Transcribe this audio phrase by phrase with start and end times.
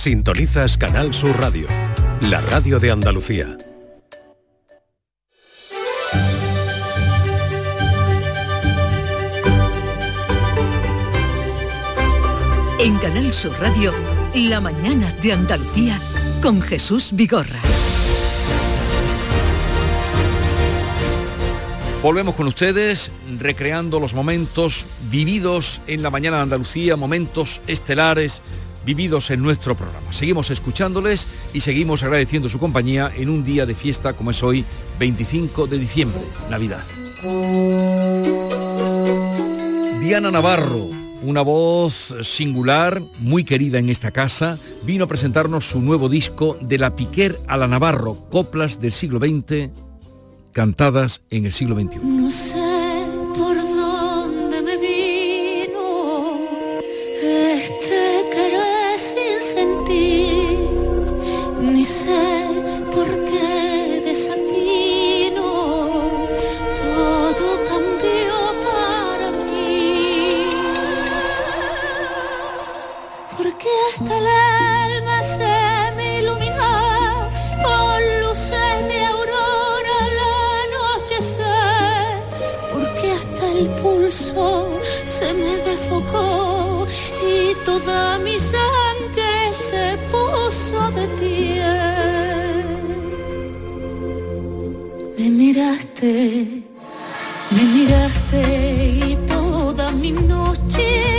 [0.00, 1.66] Sintonizas Canal Sur Radio,
[2.22, 3.54] la radio de Andalucía.
[12.78, 13.92] En Canal Sur Radio,
[14.34, 16.00] la mañana de Andalucía
[16.40, 17.60] con Jesús Vigorra.
[22.02, 28.40] Volvemos con ustedes recreando los momentos vividos en la mañana de Andalucía, momentos estelares
[28.84, 30.12] vividos en nuestro programa.
[30.12, 34.64] Seguimos escuchándoles y seguimos agradeciendo su compañía en un día de fiesta como es hoy,
[34.98, 36.82] 25 de diciembre, Navidad.
[40.00, 40.88] Diana Navarro,
[41.22, 46.78] una voz singular, muy querida en esta casa, vino a presentarnos su nuevo disco de
[46.78, 49.70] la Piquer a la Navarro, coplas del siglo XX,
[50.52, 52.59] cantadas en el siglo XXI.
[100.20, 101.09] Noche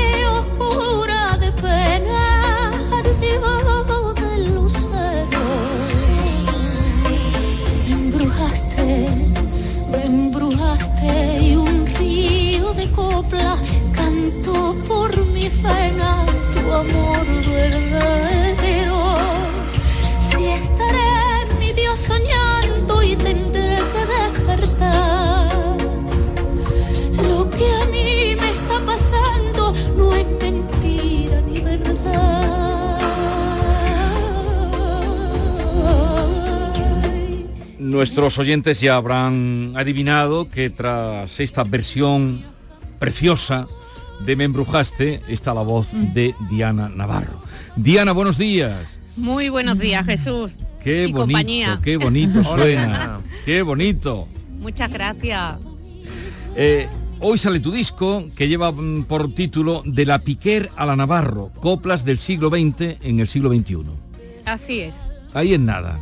[38.01, 42.41] Nuestros oyentes ya habrán adivinado que tras esta versión
[42.97, 43.67] preciosa
[44.25, 47.43] de Me embrujaste está la voz de Diana Navarro.
[47.75, 48.75] Diana, buenos días.
[49.15, 50.53] Muy buenos días, Jesús.
[50.83, 51.79] Qué y bonito, compañía.
[51.83, 53.19] qué bonito suena.
[53.45, 54.27] Qué bonito.
[54.59, 55.57] Muchas gracias.
[56.55, 56.89] Eh,
[57.19, 61.51] hoy sale tu disco que lleva mm, por título De la Piquer a la Navarro,
[61.59, 63.77] coplas del siglo XX en el siglo XXI.
[64.47, 64.95] Así es.
[65.35, 65.99] Ahí en nada.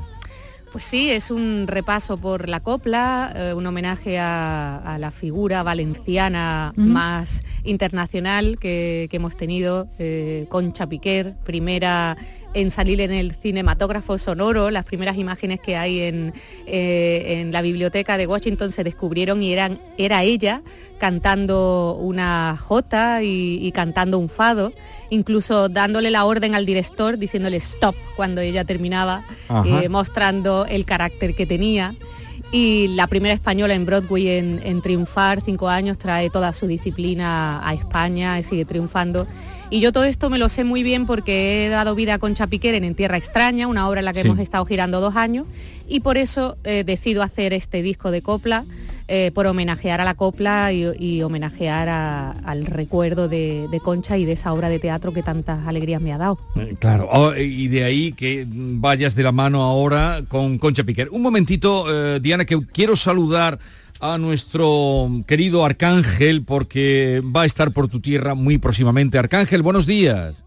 [0.72, 5.64] Pues sí, es un repaso por la copla, eh, un homenaje a, a la figura
[5.64, 12.16] valenciana más internacional que, que hemos tenido, eh, Concha Piquer, primera
[12.54, 16.34] en salir en el cinematógrafo sonoro, las primeras imágenes que hay en,
[16.66, 20.62] eh, en la biblioteca de Washington se descubrieron y eran, era ella
[21.00, 24.74] cantando una jota y, y cantando un fado,
[25.10, 29.24] incluso dándole la orden al director, diciéndole stop cuando ella terminaba,
[29.66, 31.96] eh, mostrando el carácter que tenía.
[32.52, 37.66] Y la primera española en Broadway en, en triunfar, cinco años, trae toda su disciplina
[37.66, 39.28] a España y sigue triunfando.
[39.72, 42.48] Y yo todo esto me lo sé muy bien porque he dado vida a Concha
[42.48, 44.28] Piquer en En Tierra Extraña, una obra en la que Sí.
[44.28, 45.46] hemos estado girando dos años,
[45.88, 48.66] y por eso eh, decido hacer este disco de copla,
[49.08, 54.18] eh, por homenajear a la copla y, y homenajear a- al recuerdo de, de Concha
[54.18, 56.40] y de esa obra de teatro que tantas alegrías me ha dado.
[56.56, 61.10] Eh, Claro, oh, y de ahí que vayas de la mano ahora con Concha Piquer.
[61.12, 61.86] Un momentito,
[62.16, 63.60] eh, Diana, que quiero saludar
[64.00, 69.18] a nuestro querido Arcángel porque va a estar por tu tierra muy próximamente.
[69.18, 70.44] Arcángel, buenos días.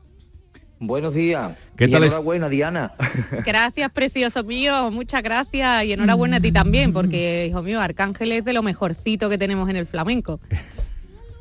[0.80, 1.52] Buenos días.
[1.76, 2.92] ¿Qué Y tal es- Enhorabuena, Diana.
[3.46, 8.44] Gracias, precioso mío, muchas gracias y enhorabuena a ti también, porque, hijo mío, Arcángel es
[8.44, 10.40] de lo mejorcito que tenemos en el flamenco.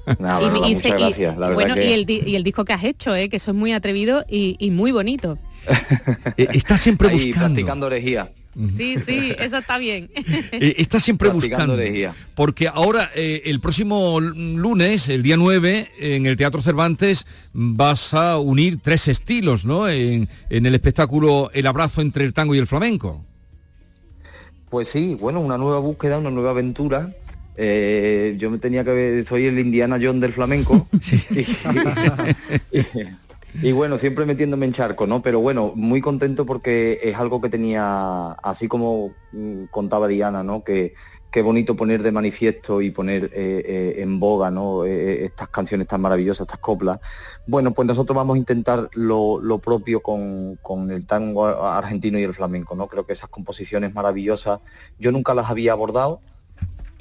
[0.08, 1.38] Y- verdad, y muchas se- y- gracias.
[1.38, 3.38] La verdad bueno, que y, el, di- y el disco que has hecho, eh, que
[3.38, 5.38] eso es muy atrevido y, y muy bonito.
[6.38, 7.40] Eh, está siempre ahí buscando.
[7.56, 8.32] practicando herejía.
[8.76, 10.10] Sí, sí, eso está bien.
[10.54, 12.14] Eh, está siempre Practicando buscando.
[12.36, 18.38] Porque ahora, eh, el próximo lunes, el día 9, en el Teatro Cervantes, vas a
[18.38, 19.88] unir tres estilos, ¿no?
[19.88, 23.26] En, en el espectáculo El abrazo entre el tango y el flamenco.
[24.70, 27.14] Pues sí, bueno, una nueva búsqueda, una nueva aventura.
[27.58, 30.88] Eh, yo me tenía que ver, soy el Indiana John del flamenco.
[32.72, 32.86] y, y-
[33.54, 35.22] y bueno, siempre metiéndome en charco, ¿no?
[35.22, 40.64] Pero bueno, muy contento porque es algo que tenía, así como mm, contaba Diana, ¿no?
[40.64, 40.94] Que,
[41.32, 44.86] qué bonito poner de manifiesto y poner eh, eh, en boga ¿no?
[44.86, 47.00] Eh, estas canciones tan maravillosas, estas coplas.
[47.48, 52.76] Bueno, pues nosotros vamos a intentar lo, propio con, el tango argentino y el flamenco.
[52.76, 52.88] ¿no?
[52.88, 54.60] Creo que esas composiciones maravillosas
[55.00, 56.22] yo nunca las había abordado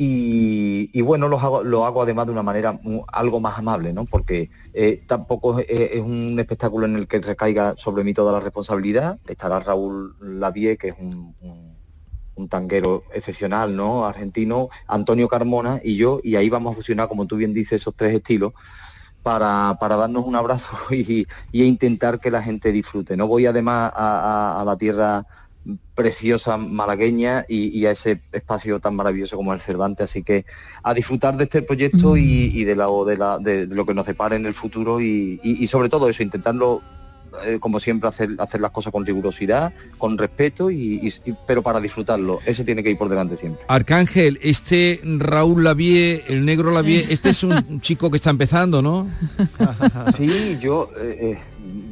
[0.02, 2.80] y, bueno, lo hago, lo hago además de una manera
[3.12, 4.06] algo más amable, ¿no?
[4.06, 4.50] porque
[5.06, 9.18] tampoco es, un espectáculo en el que recaiga sobre mí toda la responsabilidad.
[9.26, 11.34] Estará Raúl Lavie, que es un
[12.40, 14.06] un tanguero excepcional, ¿no?
[14.06, 17.94] Argentino, Antonio Carmona y yo, y ahí vamos a fusionar, como tú bien dices, esos
[17.94, 18.52] tres estilos
[19.22, 23.16] para, darnos un abrazo y, y, intentar que la gente disfrute.
[23.16, 25.26] No voy además a, la tierra
[25.94, 30.10] preciosa malagueña y, a ese espacio tan maravilloso como el Cervantes.
[30.10, 30.46] Así que
[30.82, 34.36] a disfrutar de este proyecto y, de, la, de, la, de, lo que nos depara
[34.36, 36.80] en el futuro y, y, sobre todo eso, intentarlo
[37.44, 41.12] eh, como siempre, hacer, hacer las cosas con rigurosidad, con respeto, y,
[41.46, 42.40] pero para disfrutarlo.
[42.44, 43.64] Eso tiene que ir por delante siempre.
[43.68, 49.08] Arcángel, este Raúl Lavie, el negro Lavie, este es un chico que está empezando, ¿no?
[50.16, 50.90] sí, yo...
[51.00, 51.38] Eh, eh,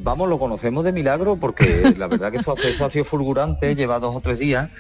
[0.03, 3.99] vamos, lo conocemos de milagro porque la verdad que su acceso ha sido fulgurante, lleva
[3.99, 4.71] dos o tres días.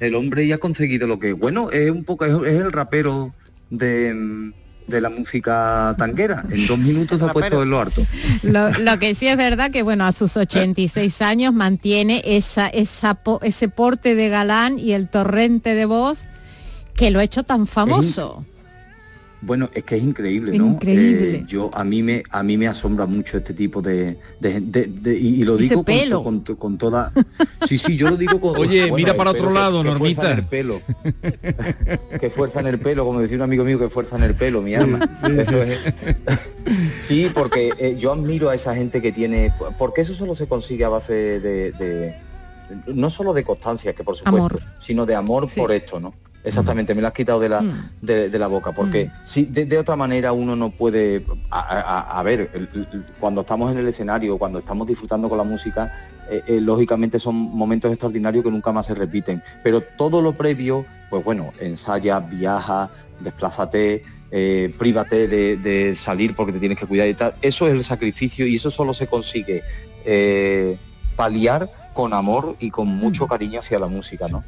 [0.00, 3.32] El hombre ya ha conseguido lo que, bueno, es un poco, es el rapero
[3.70, 4.52] de,
[4.86, 6.44] de la música tanguera.
[6.50, 8.02] En dos minutos ha puesto en lo harto.
[8.42, 13.68] Lo, que sí es verdad que bueno, a sus 86 años mantiene esa, esa ese
[13.68, 16.20] porte de galán y el torrente de voz
[16.94, 18.44] que lo ha hecho tan famoso.
[19.42, 20.66] Bueno, es que es increíble, ¿no?
[20.66, 21.36] Increíble.
[21.36, 25.44] Eh, yo a mí me a mí me asombra mucho este tipo de, de, y,
[25.44, 25.84] lo digo
[26.22, 27.12] con, con, toda.
[27.66, 28.56] Sí, sí, yo lo digo con.
[28.56, 30.32] Oye, mira para otro lado, que, Normita.
[30.32, 30.80] el pelo.
[32.20, 34.62] que fuerza en el pelo, como decía un amigo mío, que fuerza en el pelo,
[34.62, 35.00] mi alma.
[37.00, 40.84] Sí, porque eh, yo admiro a esa gente que tiene, porque eso solo se consigue
[40.84, 42.16] a base de,
[42.86, 46.12] no solo de constancia, que por supuesto, sino de amor por esto, ¿no?
[46.46, 47.90] Exactamente, me lo has quitado de la, mm.
[48.02, 49.10] de, la boca, porque mm.
[49.24, 52.48] si de, otra manera uno no puede, a, ver,
[53.18, 55.92] cuando estamos en el escenario, cuando estamos disfrutando con la música,
[56.30, 60.86] eh, eh, lógicamente son momentos extraordinarios que nunca más se repiten, pero todo lo previo,
[61.10, 67.14] pues bueno, ensaya, viaja, desplázate, eh, prívate de, salir porque te tienes que cuidar y
[67.14, 69.64] tal, eso es el sacrificio y eso solo se consigue
[71.16, 73.28] paliar con amor y con mucho mm.
[73.28, 74.44] cariño hacia la música, ¿no?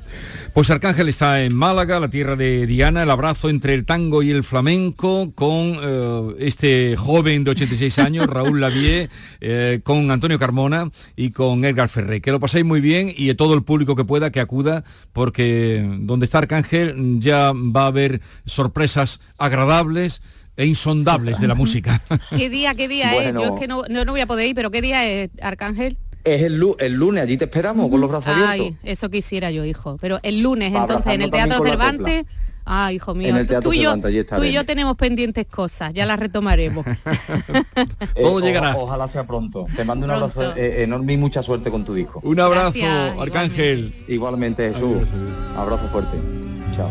[0.53, 4.31] Pues Arcángel está en Málaga, la tierra de Diana, el abrazo entre el tango y
[4.31, 9.09] el flamenco con eh, este joven de 86 años, Raúl Lavie,
[9.41, 12.21] eh, con Antonio Carmona y con Edgar Ferré.
[12.21, 14.85] Que lo paséis muy bien y todo el público que pueda que acuda,
[15.15, 20.21] porque donde está Arcángel ya va a haber sorpresas agradables
[20.59, 22.03] e insondables de la música.
[22.37, 23.33] ¿Qué día, qué día es?
[23.33, 25.97] Yo es que no, no, voy a poder ir, pero ¿qué día es, Arcángel?
[26.25, 29.97] Es el, lunes, allí te esperamos con los brazos Ay, eso quisiera yo, hijo.
[30.01, 32.25] Pero el lunes, entonces, en el Teatro Cervantes...
[32.71, 33.81] Ah, hijo mío, tú, y
[34.53, 36.85] yo, tenemos pendientes cosas, ya las retomaremos.
[38.15, 38.77] Todo llegará.
[38.77, 39.67] ojalá sea pronto.
[39.75, 42.21] Te mando un abrazo eh, enorme y mucha suerte con tu disco.
[42.23, 42.79] Un abrazo,
[43.19, 43.95] Arcángel.
[44.07, 45.09] Igualmente, Jesús.
[45.57, 46.19] Abrazo fuerte.
[46.77, 46.91] Chao.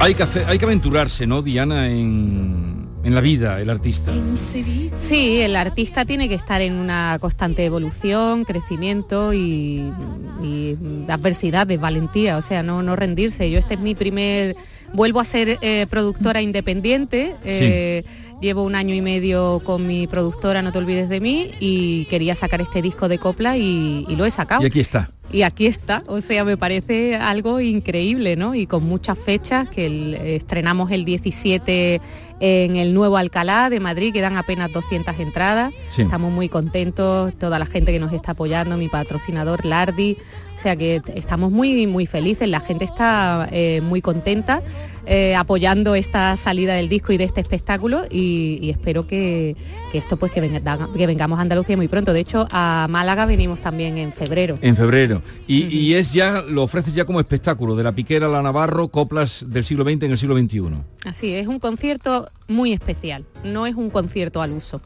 [0.00, 4.12] Hay que, hay que aventurarse, ¿no, Diana, en, la vida, el artista?
[4.96, 9.84] Sí, el artista tiene que estar en una constante evolución, crecimiento y,
[11.08, 13.50] adversidades, valentía, o sea, no, no rendirse.
[13.50, 14.56] Yo este es mi primer,
[14.92, 17.34] vuelvo a ser eh, productora independiente.
[17.44, 18.04] Eh,
[18.40, 22.36] Llevo un año y medio con mi productora No te olvides de mí y quería
[22.36, 24.62] sacar este disco de copla y, lo he sacado.
[24.62, 25.10] Y aquí está.
[25.32, 28.54] Y aquí está, o sea, me parece algo increíble, ¿no?
[28.54, 32.00] Y con muchas fechas, que estrenamos el 17
[32.38, 35.74] en el nuevo Alcalá de Madrid, quedan apenas 200 entradas.
[35.98, 40.16] Estamos muy contentos, toda la gente que nos está apoyando, mi patrocinador Lardi.
[40.56, 44.62] O sea que estamos muy, muy felices, la gente está eh, muy contenta
[45.06, 49.54] eh, apoyando esta salida del disco y de este espectáculo y, espero que,
[49.92, 52.12] esto pues que, que, vengamos a Andalucía muy pronto.
[52.12, 54.58] De hecho, a Málaga venimos también en febrero.
[54.60, 55.22] En febrero.
[55.46, 59.44] Y, es ya, lo ofreces ya como espectáculo, de la piquera a la Navarro, coplas
[59.46, 60.62] del siglo XX en el siglo XXI.
[61.04, 64.80] Así, es un concierto muy especial, no es un concierto al uso.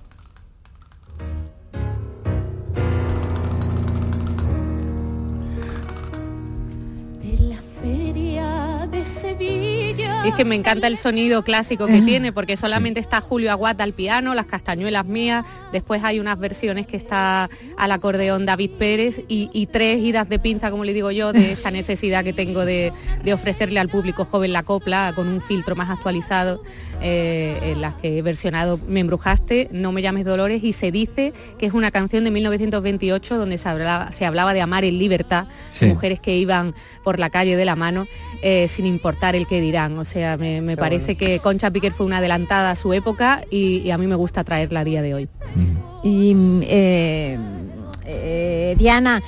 [10.24, 13.92] Es que me encanta el sonido clásico que tiene, porque solamente está Julio Aguat al
[13.92, 19.66] piano, las castañuelas mías, después hay unas versiones que está al acordeón David Pérez y,
[19.70, 22.92] tres idas de pinza, como le digo yo, de esta necesidad que tengo de,
[23.32, 26.62] ofrecerle al público joven la copla con un filtro más actualizado,
[27.02, 31.32] eh, en las que he versionado Me embrujaste, No me llames Dolores y se dice
[31.58, 35.46] que es una canción de 1928 donde se hablaba, se hablaba de amar en libertad,
[35.80, 38.06] mujeres que iban por la calle de la mano
[38.42, 39.98] eh, sin importar el que dirán.
[39.98, 43.98] O sea, me, parece que Concha Piquer fue una adelantada a su época y, a
[43.98, 45.28] mí me gusta traerla a día de hoy.
[46.02, 47.38] Y eh,
[48.06, 49.22] eh, Diana,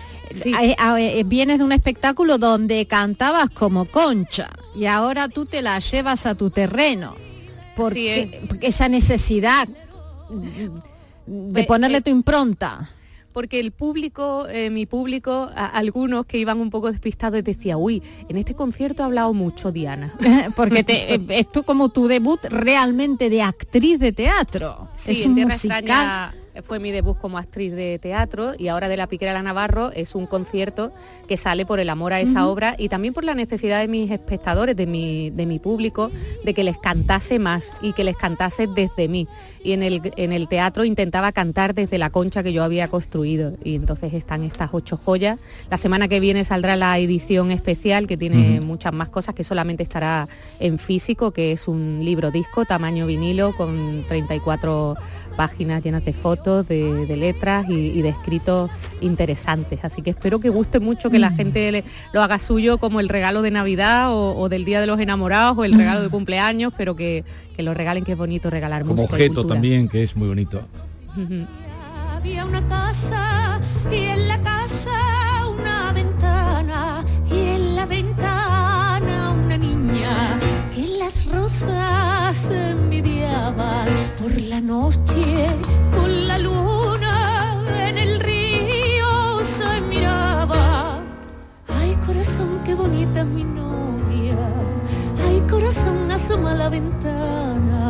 [1.26, 6.34] vienes de un espectáculo donde cantabas como Concha y ahora tú te la llevas a
[6.34, 7.14] tu terreno.
[7.76, 9.68] porque esa necesidad
[11.26, 12.90] de ponerle tu impronta
[13.32, 18.36] porque el público, eh, mi público, algunos que iban un poco despistados decía, uy, en
[18.36, 20.14] este concierto ha hablado mucho Diana.
[20.56, 24.88] porque te, es como tu debut realmente de actriz de teatro.
[24.96, 29.06] Sí, es un musical fue mi debut como actriz de teatro y ahora de La
[29.06, 30.92] Piquera la Navarro es un concierto
[31.26, 34.10] que sale por el amor a esa obra y también por la necesidad de mis
[34.10, 36.10] espectadores, de mi, de mi público,
[36.44, 39.28] de que les cantase más y que les cantase desde mí.
[39.64, 43.54] Y en el, en el teatro intentaba cantar desde la concha que yo había construido
[43.64, 45.38] y entonces están estas ocho joyas.
[45.70, 49.82] La semana que viene saldrá la edición especial que tiene muchas más cosas que solamente
[49.82, 50.28] estará
[50.60, 54.96] en físico, que es un libro disco tamaño vinilo con 34
[55.42, 58.70] páginas llenas de fotos, de, letras y, de escritos
[59.00, 59.80] interesantes.
[59.82, 61.36] Así que espero que guste mucho, que la mm.
[61.36, 65.58] gente lo haga suyo como el regalo de Navidad o, del Día de los Enamorados
[65.58, 66.12] o el regalo de mm.
[66.12, 67.24] cumpleaños, pero que,
[67.58, 70.60] lo regalen, que es bonito regalar Como objeto también, que es muy bonito.
[72.14, 74.96] Había una casa y en la casa
[75.52, 80.38] una ventana y en la ventana una niña
[80.72, 85.24] que las rosas envidiaban por la noche
[85.96, 91.00] con la luna en el río se miraba.
[91.68, 94.38] Ay corazón, qué bonita es mi novia.
[95.26, 97.80] Ay corazón, asoma la ventana.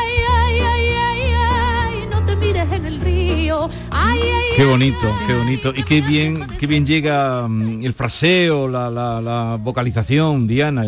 [0.00, 3.68] Ay, ay, ay, ay, ay, no te mires en el río.
[3.92, 5.72] Ay, ay, Qué bonito, qué bonito.
[5.76, 10.82] Y qué bien, qué bien llega mm, el fraseo, la, la, la vocalización, Diana.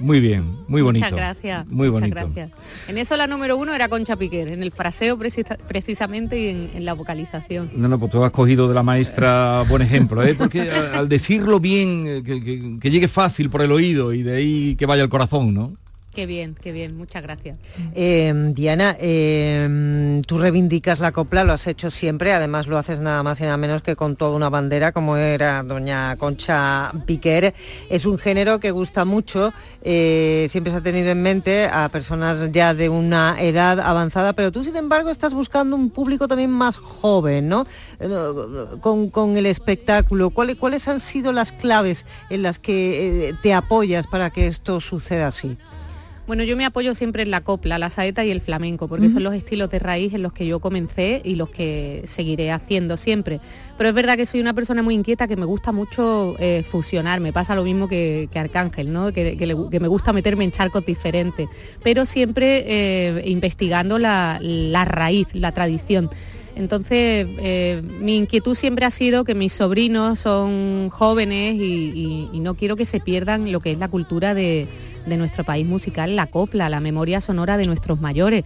[0.00, 1.04] Muy bien, muy bonito.
[1.04, 1.68] Muchas gracias.
[1.68, 2.14] Muy bonito.
[2.14, 2.50] gracias.
[2.88, 6.94] En eso la número uno era Concha Piquer, en el fraseo precisamente y en, la
[6.94, 7.70] vocalización.
[7.76, 10.34] No, no, pues tú has cogido de la maestra buen ejemplo, ¿eh?
[10.34, 12.22] porque al, decirlo bien, eh,
[12.80, 15.72] que llegue fácil por el oído y de ahí que vaya al corazón, ¿no?
[16.12, 17.56] Qué bien, qué bien, muchas gracias.
[17.94, 23.22] Em, Diana, em, tú reivindicas la copla, lo has hecho siempre, además lo haces nada
[23.22, 27.54] más y nada menos que con toda una bandera como era doña Concha Piquer.
[27.88, 29.52] Es un género que gusta mucho,
[29.82, 34.50] eh, siempre se ha tenido en mente a personas ya de una edad avanzada, pero
[34.50, 37.66] tú sin embargo estás buscando un público también más joven, ¿no?
[38.00, 38.08] Eh,
[38.80, 40.30] con, el espectáculo.
[40.30, 44.80] ¿Cuáles, ¿Cuáles han sido las claves en las que eh, te apoyas para que esto
[44.80, 45.56] suceda así?
[46.30, 49.24] Bueno, yo me apoyo siempre en la copla, la saeta y el flamenco, porque son
[49.24, 53.40] los estilos de raíz en los que yo comencé y los que seguiré haciendo siempre.
[53.76, 57.18] Pero es verdad que soy una persona muy inquieta que me gusta mucho eh, fusionar,
[57.18, 59.12] me pasa lo mismo que, Arcángel, ¿no?
[59.12, 59.34] Que,
[59.80, 61.48] me gusta meterme en charcos diferentes,
[61.82, 64.38] pero siempre eh, investigando la,
[64.84, 66.10] raíz, la tradición.
[66.54, 72.76] Entonces, eh, mi inquietud siempre ha sido que mis sobrinos son jóvenes y no quiero
[72.76, 74.68] que se pierdan lo que es la cultura de,
[75.06, 78.44] de nuestro país musical, la copla, la memoria sonora de nuestros mayores.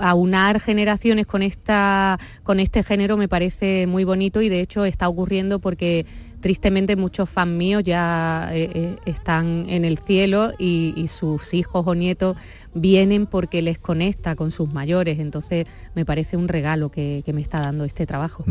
[0.00, 5.08] Aunar generaciones con, esta, con este género me parece muy bonito y de hecho está
[5.08, 6.06] ocurriendo porque
[6.46, 11.94] tristemente muchos fans míos ya eh, eh, están en el cielo y, sus hijos o
[11.96, 12.36] nietos
[12.72, 15.18] vienen porque les conecta con sus mayores.
[15.18, 18.44] Entonces me parece un regalo que, me está dando este trabajo.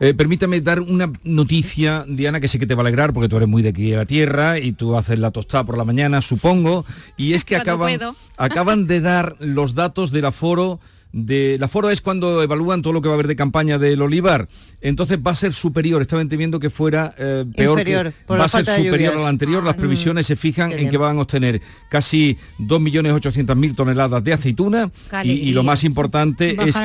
[0.00, 3.36] Eh, permítame dar una noticia, Diana, que sé que te va a alegrar porque tú
[3.36, 6.84] eres muy de aquí a tierra y tú haces la tostada por la mañana, supongo.
[7.16, 7.96] Y es que acaban,
[8.38, 10.80] acaban de dar los datos del aforo
[11.12, 14.00] de la foro es cuando evalúan todo lo que va a haber de campaña del
[14.02, 14.48] olivar.
[14.80, 17.84] Entonces va a ser superior, estaba entendiendo que fuera eh, peor,
[18.30, 19.62] va a ser superior al anterior.
[19.62, 24.90] Las ah, previsiones se fijan en que van a obtener casi 2.800.000 toneladas de aceituna
[25.24, 26.76] y, lo más importante es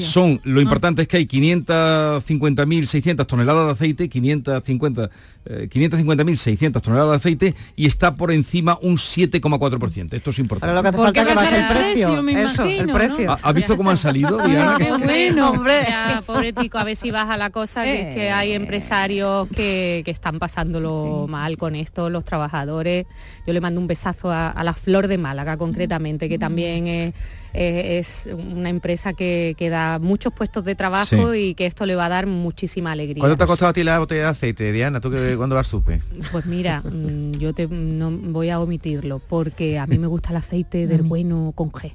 [0.00, 0.62] son lo ah.
[0.62, 5.10] importante es que hay 550.600 toneladas de aceite, 550
[5.46, 10.12] 550.600 toneladas de aceite y está por encima un 7,4%.
[10.12, 10.74] Esto es importante.
[10.74, 12.82] lo que hace falta que baje el precio.
[12.82, 13.36] el precio.
[13.42, 14.74] ¿Has, visto cómo han salido, Diana?
[14.76, 15.80] Qué bueno, hombre.
[15.88, 18.56] Ya, pobre tico, a ver si baja la cosa, que es que hay Eh.
[18.56, 23.06] empresarios que, que están pasándolo mal con esto, los trabajadores.
[23.46, 27.14] Yo le mando un besazo a, a la Flor de Málaga, concretamente, que también es,
[27.56, 31.94] es- es una empresa que, que da muchos puestos de trabajo y que esto le
[31.96, 33.20] va a dar muchísima alegría.
[33.20, 35.00] ¿Cuánto te ha costado a ti la botella de aceite, Diana?
[35.00, 36.02] ¿Tú que cuándo vas supe?
[36.32, 40.36] Pues mira, mm, yo te, no voy a omitirlo porque a mí me gusta el
[40.36, 41.92] aceite del bueno con G,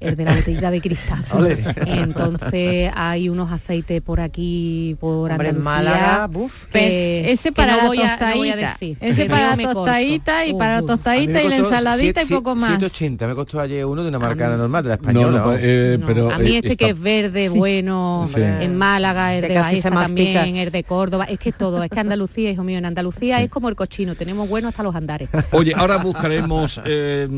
[0.00, 1.24] el de la botellita de cristal.
[1.86, 6.66] Entonces hay unos aceites por aquí, por Hombre, en Andalucía, Málaga, buf.
[6.66, 8.76] que- ese que para no la a- no tostadita.
[9.00, 9.72] ese pero para la corto.
[9.74, 10.86] tostadita y Uh, para la uh.
[10.86, 12.70] tostadita y la ensaladita y poco más.
[12.70, 15.38] 780 me costó ayer uno de una marca normal, de la No, española.
[15.38, 15.58] no, vamos.
[15.62, 18.40] eh, No, pero a mí eh, este está- que es verde, bueno, Sí.
[18.40, 22.00] en Málaga, el Que de Baeza también, el de Córdoba, es que todo, es que
[22.00, 25.28] Andalucía, hijo mío, en Andalucía es como el cochino, tenemos bueno hasta los andares.
[25.52, 27.28] Oye, ahora buscaremos, eh,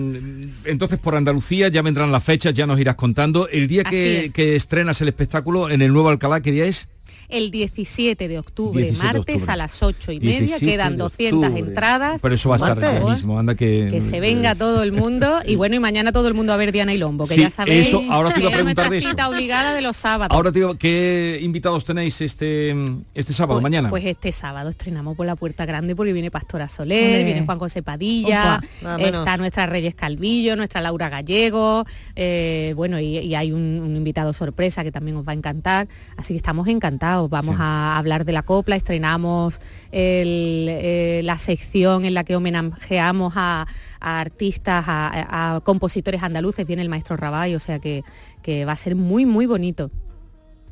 [0.64, 3.48] entonces por Andalucía ya vendrán las fechas, ya nos irás contando.
[3.48, 4.32] El día que, es.
[4.32, 6.88] que estrenas el espectáculo en el Nuevo Alcalá, ¿qué día es?
[7.28, 9.52] El 17 de octubre, 17 de martes octubre.
[9.52, 11.60] a las 8 y media, 17 quedan de 200 octubre.
[11.60, 12.20] entradas.
[12.22, 13.88] Pero eso va a estar Por ahí mismo, anda que...
[13.90, 16.72] Que se venga todo el mundo y bueno, y mañana todo el mundo a ver
[16.72, 18.84] Diana y Lombo, que Sí, ya sabéis eso, ahora te iba a que es preguntar
[18.86, 19.08] nuestra de eso.
[19.10, 20.34] cita obligada de los sábados.
[20.36, 22.74] Ahora te digo, ¿qué invitados tenéis este,
[23.14, 23.90] este sábado, Pues- mañana?
[23.90, 27.24] Pues este sábado estrenamos por la Puerta Grande porque viene Pastora Soler, Ole.
[27.24, 31.84] viene Juan José Padilla, Opa, está nuestra Reyes Calvillo, nuestra Laura Gallego,
[32.14, 35.88] eh, bueno, y, y hay un, un invitado sorpresa que también os va a encantar,
[36.16, 36.95] así que estamos encantados.
[36.98, 37.60] Vamos Sí.
[37.62, 39.60] a hablar de la copla, estrenamos
[39.92, 43.66] el, eh, la sección en la que homenajeamos a,
[44.00, 48.02] a artistas, a, a compositores andaluces, viene el maestro Rabay, o sea que,
[48.42, 49.90] que va a ser muy, muy bonito.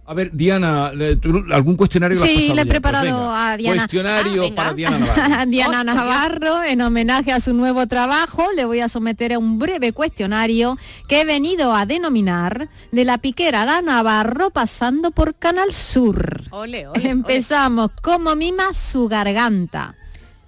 [0.06, 2.54] A ver, Diana, eh, ¿tú ¿algún cuestionario Sí, le he?
[2.54, 3.76] Pues preparado a Diana.
[3.82, 5.46] Cuestionario Ah, para Diana Navarro.
[5.50, 5.84] Diana Oh.
[5.84, 10.76] Navarro, en homenaje a su nuevo trabajo, le voy a someter a un breve cuestionario
[11.08, 16.42] que he venido a denominar de la piquera a la Navarro pasando por Canal Sur.
[16.50, 17.08] Ole, ole, ole.
[17.08, 19.94] Empezamos, como mima su garganta.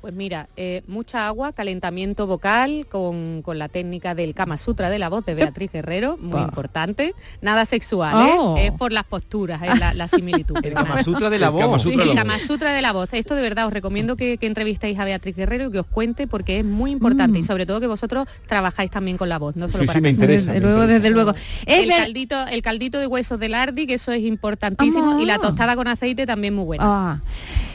[0.06, 5.00] Pues mira, eh, mucha agua, calentamiento vocal con, con la técnica del Kama Sutra de
[5.00, 6.42] la voz de Beatriz Guerrero, muy Pa.
[6.42, 7.12] importante.
[7.42, 8.34] Nada sexual, ¿eh?
[8.38, 8.54] Oh.
[8.56, 10.54] es por las posturas, es la, la similitud.
[10.64, 11.82] El Kama Sutra de la El Kama voz.
[11.82, 13.12] Sutra de El la Kama Sutra de la voz.
[13.14, 16.28] Esto de verdad os recomiendo que, que entrevistéis a Beatriz Guerrero y que os cuente
[16.28, 17.42] porque es muy importante Mm.
[17.42, 20.02] y sobre todo que vosotros trabajáis también con la voz, no solo Sí, para sí,
[20.04, 20.52] me interesa.
[20.52, 21.00] Desde me luego, interesa.
[21.02, 21.30] desde luego.
[21.66, 25.20] Es El ver- caldito, el caldito de huesos del ardi, que eso es importantísimo, Ah.
[25.20, 26.84] y la tostada con aceite también muy buena.
[26.86, 27.20] Ah.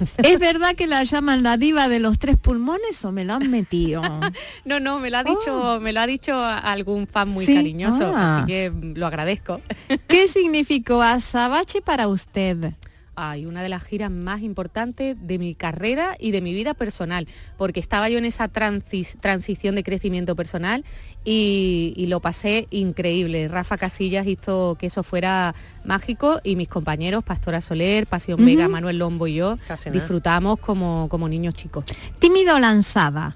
[0.23, 3.49] ¿Es verdad que la llaman la diva de los tres pulmones o me lo han
[3.51, 4.01] metido?
[4.65, 7.47] No, no, me lo ha dicho, me lo ha dicho a- algún fan muy Oh.
[7.47, 8.37] Sí, cariñoso, ah.
[8.39, 9.61] así que mm, lo agradezco.
[10.07, 12.73] ¿Qué significó azabache para usted?
[13.13, 17.27] Ay, una de las giras más importantes de mi carrera y de mi vida personal,
[17.57, 20.85] porque estaba yo en esa transis- transición de crecimiento personal
[21.25, 23.49] y, y lo pasé increíble.
[23.49, 28.43] Rafa Casillas hizo que eso fuera mágico y mis compañeros, Pastora Soler, Pasión.
[28.45, 29.99] Vega, Manuel Lombo y yo, Casi nada.
[29.99, 31.83] disfrutamos como, como niños chicos.
[32.19, 33.35] ¿Tímido o lanzada?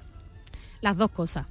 [0.80, 1.46] Las dos cosas.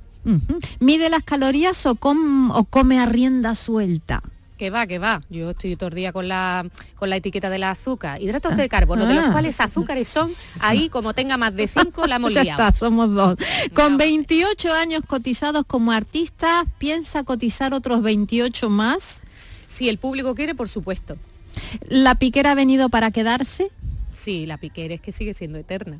[0.79, 4.23] ¿Mide las calorías o, com- o come a rienda suelta?
[4.57, 5.21] Que va, que va.
[5.29, 6.65] Yo estoy todo el día con la,
[6.97, 8.21] con la etiqueta de la azúcar.
[8.21, 9.31] Hidratos de carbono, de los Ah.
[9.33, 13.35] cuales azúcares son, ahí como tenga más de cinco, la Ya está, somos dos.
[13.73, 13.97] Con No.
[13.97, 19.17] 28 años cotizados como artista, ¿piensa cotizar otros 28 más?
[19.67, 21.17] Si el público quiere, por supuesto.
[21.89, 23.71] ¿La piquera ha venido para quedarse?
[24.13, 25.99] Sí, la piquera es que sigue siendo eterna.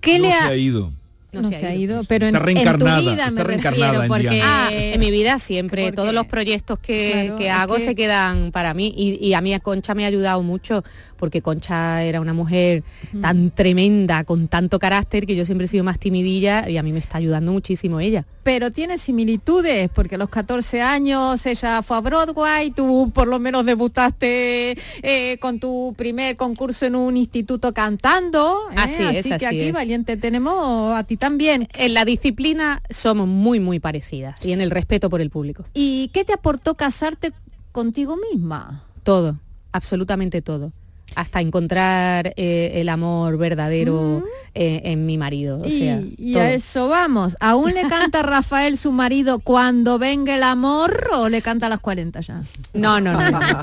[0.00, 0.92] ¿Qué no le ha ido.
[1.32, 4.08] No se ha ido, pero Está en, en reencarnada, tu vida está me reencarnada refiero,
[4.08, 4.40] porque.
[4.42, 7.94] Ah, en mi vida siempre, porque- todos los proyectos que, Claro, que hago que- se
[7.94, 10.84] quedan para mí y, y a mí a Concha me ha ayudado mucho
[11.18, 12.82] porque Concha era una mujer
[13.20, 16.92] tan tremenda, con tanto carácter que yo siempre he sido más timidilla y a mí
[16.92, 18.24] me está ayudando muchísimo ella.
[18.42, 23.38] Pero tiene similitudes, porque a los 14 años ella fue a Broadway, tú por lo
[23.38, 28.68] menos debutaste eh, con tu primer concurso en un instituto cantando.
[28.70, 28.74] ¿eh?
[28.76, 29.72] Así es, que así aquí, es.
[29.72, 31.68] Valiente, tenemos a ti también.
[31.74, 35.64] En la disciplina somos muy, muy parecidas y en el respeto por el público.
[35.74, 37.32] ¿Y qué te aportó casarte
[37.72, 38.84] contigo misma?
[39.02, 39.38] Todo,
[39.72, 40.72] absolutamente todo.
[41.14, 44.22] Hasta encontrar eh, el amor verdadero
[44.54, 45.58] eh, en mi marido.
[45.60, 46.42] O y sea, y todo.
[46.42, 47.36] a eso vamos.
[47.40, 51.80] ¿Aún le canta Rafael su marido cuando venga el amor o le canta a las
[51.80, 52.42] 40 ya?
[52.74, 53.62] No, no, no, no.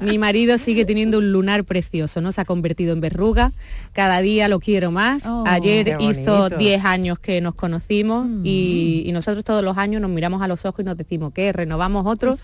[0.00, 2.30] Mi marido sigue teniendo un lunar precioso, ¿no?
[2.32, 3.52] Se ha convertido en verruga.
[3.92, 5.26] Cada día lo quiero más.
[5.26, 6.56] Oh, Ayer hizo bonito.
[6.58, 8.42] 10 años que nos conocimos Mm.
[8.44, 11.52] y, y nosotros todos los años nos miramos a los ojos y nos decimos, ¿qué?
[11.52, 12.38] ¿Renovamos otro?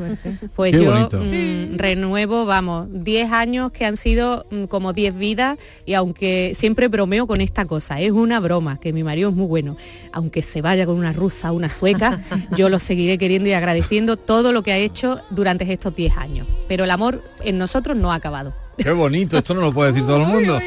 [0.56, 5.59] Pues Qué yo mm, renuevo, vamos, 10 años que han sido mm, como 10 vidas
[5.87, 9.46] y aunque siempre bromeo con esta cosa, es una broma, que mi marido es muy
[9.46, 9.77] bueno,
[10.12, 12.20] aunque se vaya con una rusa, una sueca,
[12.57, 16.46] yo lo seguiré queriendo y agradeciendo todo lo que ha hecho durante estos 10 años.
[16.68, 18.55] Pero el amor en nosotros no ha acabado.
[18.79, 20.61] Qué bonito, esto no lo puede decir todo el mundo.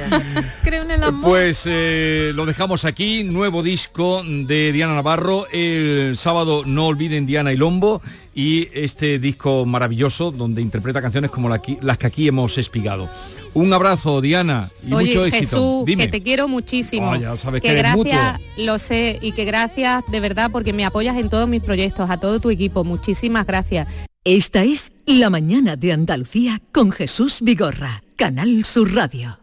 [0.62, 1.30] Creo en el amor.
[1.30, 5.46] Pues eh, lo dejamos aquí, nuevo disco de Diana Navarro.
[5.50, 8.00] El sábado no olviden Diana y Lombo
[8.38, 13.10] y este disco maravilloso donde interpreta canciones como la las que aquí hemos espigado.
[13.52, 15.40] Un abrazo, Diana, y Oye, mucho éxito.
[15.40, 16.04] Jesús, Dime.
[16.04, 17.10] que te quiero muchísimo.
[17.10, 18.64] Oh, ya sabes que que eres gracias, mutuo.
[18.64, 22.20] lo sé, y que gracias de verdad porque me apoyas en todos mis proyectos, a
[22.20, 22.84] todo tu equipo.
[22.84, 23.88] Muchísimas gracias.
[24.22, 29.40] Esta es La mañana de Andalucía con Jesús Vigorra, Canal Sur Radio.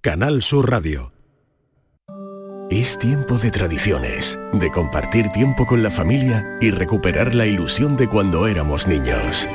[0.00, 1.11] Canal Sur Radio.
[2.72, 8.08] Es tiempo de tradiciones, de compartir tiempo con la familia y recuperar la ilusión de
[8.08, 9.46] cuando éramos niños.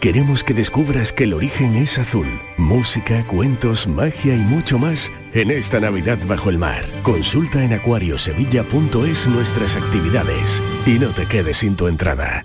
[0.00, 2.26] Queremos que descubras que el origen es azul.
[2.56, 6.84] Música, cuentos, magia y mucho más en esta Navidad bajo el mar.
[7.04, 12.44] Consulta en acuariosevilla.es nuestras actividades y no te quedes sin tu entrada.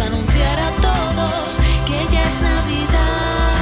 [0.00, 3.54] anunciar a todos que ya es Navidad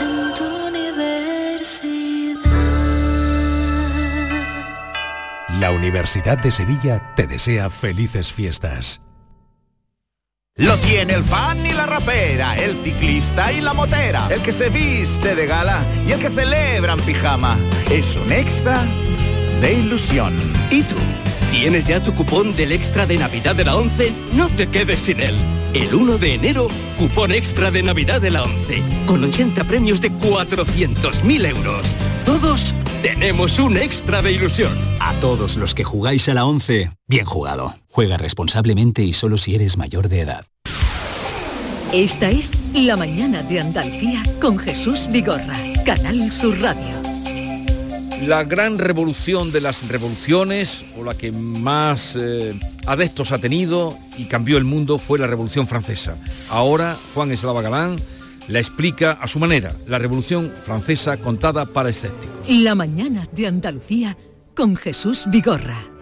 [0.00, 2.38] en tu universidad.
[5.60, 9.00] La Universidad de Sevilla te desea felices fiestas.
[10.56, 14.70] Lo tiene el fan y la rapera, el ciclista y la motera, el que se
[14.70, 17.56] viste de gala y el que celebra en pijama.
[17.90, 18.82] Es un extra
[19.60, 20.34] de ilusión.
[20.70, 20.96] ¿Y tú?
[21.50, 24.12] ¿Tienes ya tu cupón del extra de Navidad de la 11?
[24.34, 25.34] No te quedes sin él.
[25.72, 30.12] El 1 de enero, cupón extra de Navidad de la 11, con 80 premios de
[30.12, 31.86] 400.000 euros.
[32.26, 34.76] Todos tenemos un extra de ilusión.
[35.00, 37.74] A todos los que jugáis a la 11, bien jugado.
[37.90, 40.44] Juega responsablemente y solo si eres mayor de edad.
[41.92, 45.56] Esta es La mañana de Andalucía con Jesús Vigorra,
[45.86, 47.07] Canal Sur Radio.
[48.26, 52.52] La gran revolución de las revoluciones, o la que más eh,
[52.86, 56.16] adeptos ha tenido y cambió el mundo, fue la Revolución Francesa.
[56.50, 57.96] Ahora Juan Eslava Galán
[58.48, 62.48] la explica a su manera, la Revolución Francesa contada para escépticos.
[62.48, 64.16] La mañana de Andalucía
[64.54, 65.97] con Jesús Vigorra.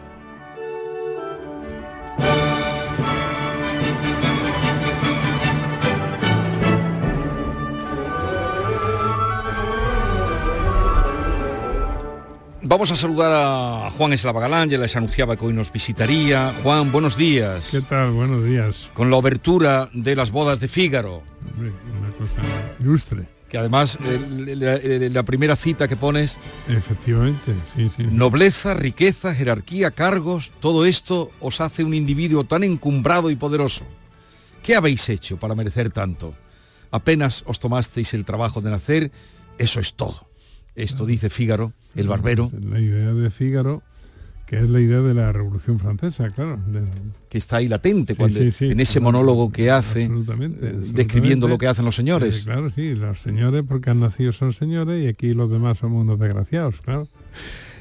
[12.76, 16.52] Vamos a saludar a Juan Eslava Galán, ya les anunciaba que hoy nos visitaría.
[16.62, 17.68] Juan, buenos días.
[17.70, 18.10] ¿Qué tal?
[18.10, 18.90] Buenos días.
[18.92, 21.22] Con la obertura de las bodas de Fígaro.
[21.54, 22.34] Hombre, una cosa
[22.78, 23.26] ilustre.
[23.48, 24.20] Que además eh,
[24.54, 26.36] la, la- la primera cita que pones,
[26.68, 28.02] Efectivamente, sí, sí.
[28.10, 33.84] nobleza, riqueza, jerarquía, cargos, todo esto os hace un individuo tan encumbrado y poderoso.
[34.62, 36.34] ¿Qué habéis hecho para merecer tanto?
[36.90, 39.12] Apenas os tomasteis el trabajo de nacer,
[39.56, 40.25] eso es todo.
[40.76, 42.50] Esto dice Fígaro, el barbero.
[42.70, 43.82] La idea de Fígaro,
[44.46, 46.58] que es la idea de la Revolución Francesa, claro.
[46.68, 46.82] de-
[47.28, 50.68] que está ahí latente Sí, cuando, sí, sí, en ese monólogo que hace absolutamente, eh,
[50.68, 51.02] absolutamente.
[51.02, 52.40] describiendo lo que hacen los señores.
[52.40, 56.02] Eh, claro, sí, los señores porque han nacido son señores y aquí los demás somos
[56.04, 57.08] unos desgraciados, claro.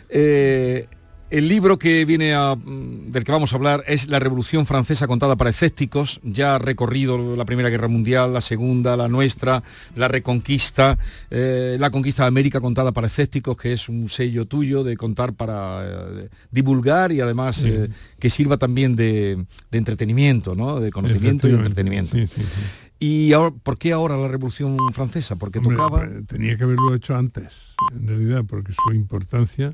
[0.09, 0.87] Eh,
[1.31, 5.07] el libro que viene a, mm, del que vamos a hablar es La Revolución Francesa
[5.07, 6.19] contada para escépticos.
[6.23, 9.63] Ya ha recorrido la Primera Guerra Mundial, la Segunda, la nuestra,
[9.95, 10.97] la Reconquista,
[11.31, 15.33] eh, la Conquista de América contada para escépticos, que es un sello tuyo de contar
[15.33, 17.67] para eh, divulgar y además Sí.
[17.69, 20.79] eh, que sirva también de, de entretenimiento, ¿no?
[20.79, 22.17] de conocimiento y entretenimiento.
[22.17, 22.61] sí, sí, sí.
[22.97, 25.35] ¿Y ahora, por qué ahora la Revolución Francesa?
[25.35, 26.07] Porque Hombre, tocaba...
[26.27, 29.73] tenía que haberlo hecho antes, en realidad, porque su importancia,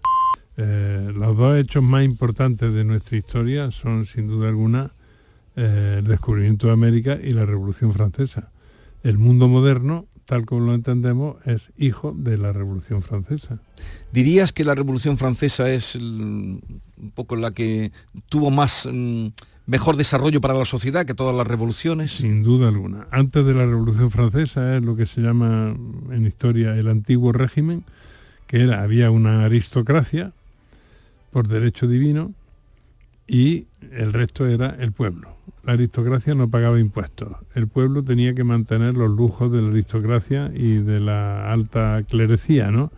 [0.63, 4.91] eh, los dos hechos más importantes de nuestra historia son, sin duda alguna,
[5.55, 8.51] eh, el descubrimiento de América y la Revolución Francesa.
[9.03, 13.57] El mundo moderno, tal como lo entendemos, es hijo de la Revolución Francesa.
[14.13, 16.61] ¿Dirías que la Revolución Francesa es el-
[17.01, 17.91] un poco la que
[18.29, 19.27] tuvo más mm,
[19.65, 22.11] mejor desarrollo para la sociedad que todas las revoluciones?
[22.11, 23.07] Sin duda alguna.
[23.09, 25.75] Antes de la Revolución Francesa es lo que se llama
[26.11, 27.83] en historia el antiguo régimen,
[28.47, 30.33] que era, había una aristocracia
[31.31, 32.33] por derecho divino
[33.27, 35.35] y el resto era el pueblo.
[35.63, 37.29] La aristocracia no pagaba impuestos.
[37.55, 42.71] El pueblo tenía que mantener los lujos de la aristocracia y de la alta clerecía,
[42.71, 42.91] ¿no?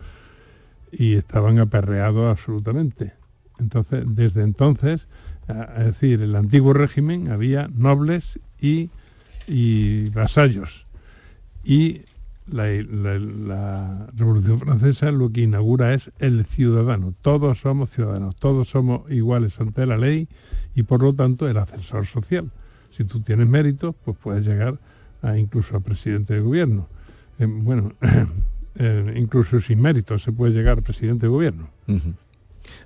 [0.90, 3.12] Y estaban aperreados absolutamente.
[3.58, 5.06] Entonces, desde entonces,
[5.48, 8.90] es decir, el antiguo régimen había nobles y,
[9.46, 10.86] y vasallos.
[11.64, 12.02] Y
[12.46, 17.14] la, Revolución Francesa lo que inaugura es el ciudadano.
[17.22, 20.28] Todos somos ciudadanos, todos somos iguales ante la ley
[20.74, 22.50] y por lo tanto el ascensor social.
[22.96, 24.78] Si tú tienes méritos, pues puedes llegar
[25.22, 26.86] a incluso a presidente de gobierno.
[27.38, 27.92] Eh, bueno,
[28.76, 31.68] eh, incluso sin méritos se puede llegar a presidente de gobierno.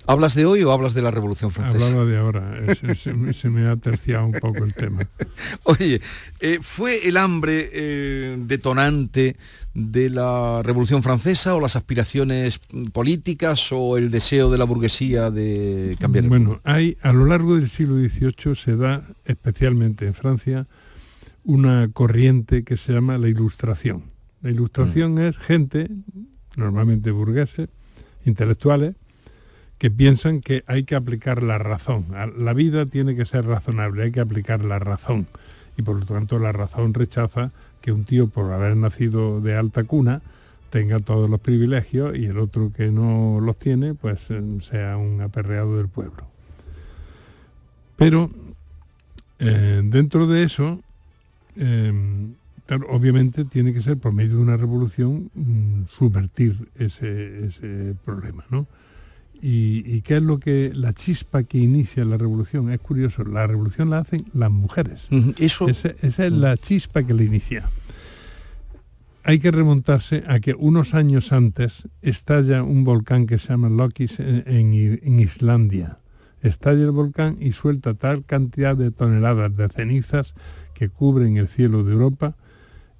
[0.05, 1.85] ¿Hablas de hoy o hablas de la Revolución Francesa?
[1.85, 2.57] Hablaba de ahora,
[2.95, 5.07] se, me ha terciado un poco el tema.
[5.63, 6.01] Oye,
[6.39, 9.35] eh, ¿fue el hambre eh, detonante
[9.73, 12.59] de la Revolución Francesa o las aspiraciones
[12.91, 17.55] políticas o el deseo de la burguesía de cambiar el Bueno, hay, a lo largo
[17.55, 20.67] del siglo XVIII se da, especialmente en Francia,
[21.43, 24.03] una corriente que se llama la Ilustración.
[24.41, 25.19] La Ilustración mm.
[25.19, 25.89] es gente,
[26.55, 27.69] normalmente burgueses,
[28.25, 28.95] intelectuales,
[29.79, 32.05] que piensan que hay que aplicar la razón.
[32.37, 35.25] La vida tiene que ser razonable, hay que aplicar la razón.
[35.77, 39.85] Y por lo tanto la razón rechaza que un tío por haber nacido de alta
[39.85, 40.21] cuna
[40.69, 45.21] tenga todos los privilegios y el otro que no los tiene pues eh, sea un
[45.21, 46.27] aperreado del pueblo.
[47.95, 48.29] Pero
[49.39, 50.81] eh, dentro de eso,
[51.55, 51.93] eh,
[52.89, 58.67] obviamente tiene que ser por medio de una revolución mm, subvertir ese, ese problema, ¿no?
[59.41, 62.71] ¿Y, qué es lo que la chispa que inicia la revolución?
[62.71, 65.07] Es curioso, la revolución la hacen las mujeres.
[65.39, 65.67] Eso...
[65.67, 67.69] Esa, es la chispa que la inicia.
[69.23, 74.19] Hay que remontarse a que unos años antes estalla un volcán que se llama Lokis
[74.19, 75.97] en, en Islandia.
[76.41, 80.33] Estalla el volcán y suelta tal cantidad de toneladas de cenizas
[80.73, 82.35] que cubren el cielo de Europa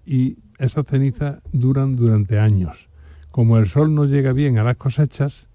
[0.05, 2.89] y esas cenizas duran durante años.
[3.31, 5.47] Como el sol no llega bien a las cosechas,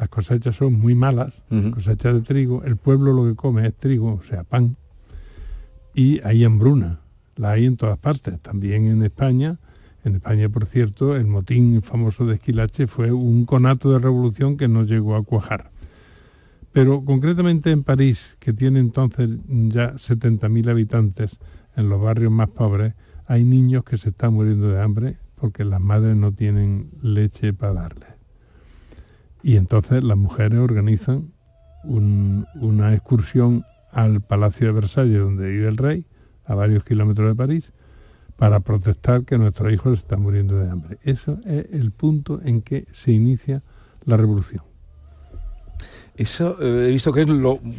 [0.00, 1.42] las cosechas son muy malas,
[1.74, 4.78] cosechas de trigo, el pueblo lo que come es trigo, o sea, pan,
[5.94, 7.00] y hay hambruna,
[7.36, 9.58] la hay en todas partes, también en España.
[10.02, 14.68] En España, por cierto, el motín famoso de Esquilache fue un conato de revolución que
[14.68, 15.70] no llegó a cuajar.
[16.72, 21.36] Pero concretamente en París, que tiene entonces ya 70.000 habitantes,
[21.76, 22.94] en los barrios más pobres,
[23.26, 27.74] hay niños que se están muriendo de hambre porque las madres no tienen leche para
[27.74, 28.09] darles.
[29.42, 31.32] Y entonces las mujeres organizan
[31.84, 36.06] una excursión al Palacio de Versalles, donde vive el rey,
[36.44, 37.72] a varios kilómetros de París,
[38.36, 40.98] para protestar que nuestros hijos están muriendo de hambre.
[41.02, 43.62] Eso es el punto en que se inicia
[44.04, 44.69] la revolución.
[46.20, 47.28] Eso eh, he visto que es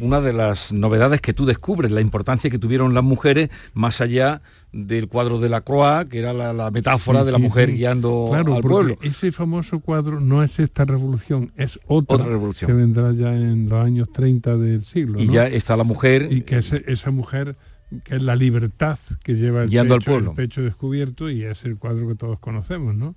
[0.00, 4.42] una de las novedades que tú descubres, la importancia que tuvieron las mujeres más allá
[4.72, 8.62] del cuadro de la Croix, que era la, metáfora de la mujer guiando claro, al
[8.62, 8.98] pueblo.
[9.00, 13.78] Ese famoso cuadro no es esta revolución, es otra, revolución que vendrá ya en los
[13.86, 15.20] años 30 del siglo.
[15.20, 16.26] Y ya está la mujer.
[16.28, 17.54] Y que esa mujer
[18.02, 20.30] que es la libertad que lleva el, guiando pecho, al pueblo.
[20.30, 23.14] el pecho descubierto y es el cuadro que todos conocemos, ¿no?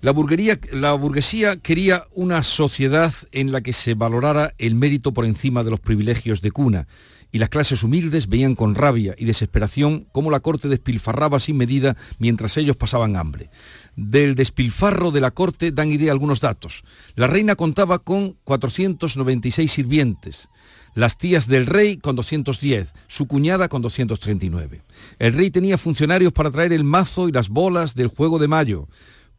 [0.00, 5.70] La, burguesía quería una sociedad en la que se valorara el mérito por encima de
[5.70, 6.86] los privilegios de cuna,
[7.32, 11.96] y las clases humildes veían con rabia y desesperación cómo la corte despilfarraba sin medida
[12.18, 13.50] mientras ellos pasaban hambre.
[13.96, 16.84] Del despilfarro de la corte dan idea algunos datos.
[17.16, 20.48] La reina contaba con 496 sirvientes,
[20.94, 24.82] las tías del rey con 210, su cuñada con 239.
[25.18, 28.88] El rey tenía funcionarios para traer el mazo y las bolas del juego de mayo,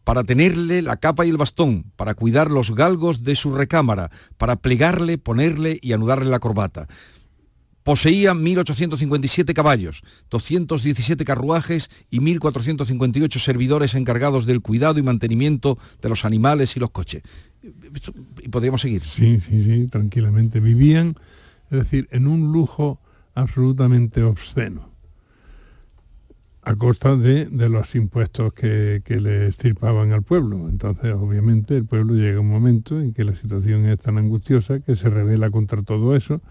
[0.10, 4.56] para tenerle la capa y el bastón, para cuidar los galgos de su recámara, para
[4.56, 6.88] plegarle, ponerle y anudarle la corbata.
[7.84, 16.26] Poseía 1.857 caballos, 217 carruajes y 1.458 servidores encargados del cuidado y mantenimiento de los
[16.26, 17.22] animales y los coches.
[18.42, 19.04] Y podríamos seguir.
[19.04, 20.60] Sí, sí, sí, tranquilamente.
[20.60, 21.18] Vivían,
[21.70, 23.00] es decir, en un lujo
[23.36, 24.90] absolutamente obsceno
[26.70, 30.70] a costa de, los impuestos que, le estirpaban al pueblo.
[30.70, 34.96] Entonces, obviamente, el pueblo llega un momento en que la situación es tan angustiosa que
[34.96, 36.42] se revela contra todo eso.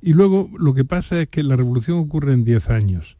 [0.00, 3.18] Y luego lo que pasa es que la revolución ocurre en 10 años.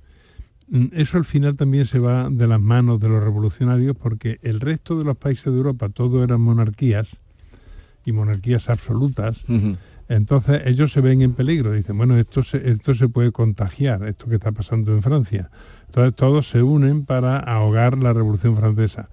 [0.68, 4.60] Mm, eso al final también se va de las manos de los revolucionarios porque el
[4.60, 7.18] resto de los países de Europa, todo eran monarquías
[8.06, 9.44] y monarquías absolutas.
[10.08, 14.36] Entonces ellos se ven en peligro, dicen, bueno, esto esto se puede contagiar, esto que
[14.36, 15.50] está pasando en Francia.
[15.86, 19.08] Entonces todos se unen para ahogar la Revolución Francesa.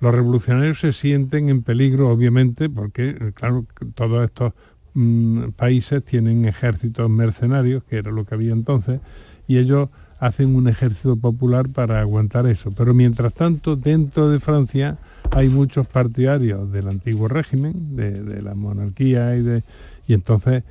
[0.00, 4.52] Los revolucionarios se sienten en peligro, obviamente, porque, claro, todos estos
[4.94, 9.00] mm, países tienen ejércitos mercenarios, que era lo que había entonces,
[9.48, 9.88] y ellos
[10.20, 12.72] hacen un ejército popular para aguantar eso.
[12.76, 14.98] Pero mientras tanto, dentro de Francia
[15.30, 19.62] hay muchos partidarios del antiguo régimen, de, la monarquía y de.
[20.06, 20.64] y entonces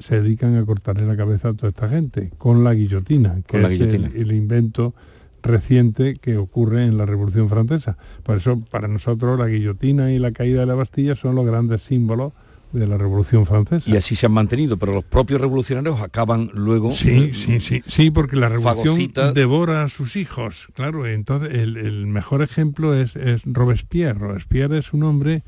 [0.00, 3.80] se dedican a cortarle la cabeza a toda esta gente, con la guillotina, que es
[4.14, 4.94] El, invento
[5.42, 7.96] reciente que ocurre en la Revolución Francesa.
[8.22, 11.82] Por eso, para nosotros, la guillotina y la caída de la Bastilla son los grandes
[11.82, 12.32] símbolos
[12.72, 13.88] de la Revolución Francesa.
[13.90, 16.92] Y así se han mantenido, pero los propios revolucionarios acaban luego...
[16.92, 21.06] Sí, sí, sí, sí, porque la revolución devora a sus hijos, claro.
[21.06, 24.18] Entonces, el, mejor ejemplo es, es, Robespierre.
[24.18, 25.42] Robespierre es un hombre...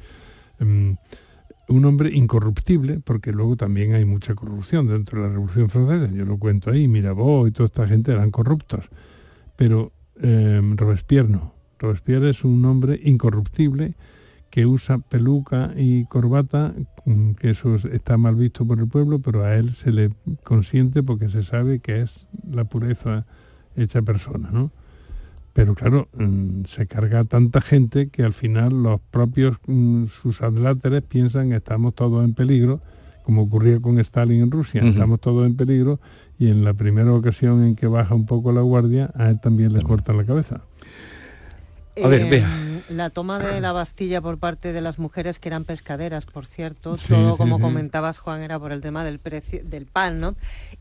[0.59, 0.93] Mm,
[1.69, 6.13] un hombre incorruptible, porque luego también hay mucha corrupción dentro de la Revolución Francesa.
[6.13, 8.85] Yo lo cuento ahí, Mirabeau y toda esta gente eran corruptos.
[9.57, 11.55] Pero eh, Robespierre no.
[11.79, 13.95] Robespierre es un hombre incorruptible
[14.51, 16.75] que usa peluca y corbata,
[17.07, 20.11] mm, que eso está mal visto por el pueblo, pero a él se le
[20.45, 23.25] consiente porque se sabe que es la pureza
[23.77, 24.71] hecha persona, ¿no?
[25.53, 31.03] Pero claro, mm, se carga tanta gente que al final los propios, mm, sus adláteres
[31.03, 32.81] piensan que estamos todos en peligro,
[33.23, 36.01] como ocurría con Stalin en Rusia, estamos todos en peligro
[36.39, 39.73] y en la primera ocasión en que baja un poco la guardia, a él también
[39.73, 40.63] le cortan la cabeza.
[42.03, 42.72] A ver, vea.
[42.93, 46.97] La toma de la Bastilla por parte de las mujeres que eran pescaderas, por cierto,
[46.97, 50.35] todo como comentabas Juan era por el tema del precio del pan, ¿no?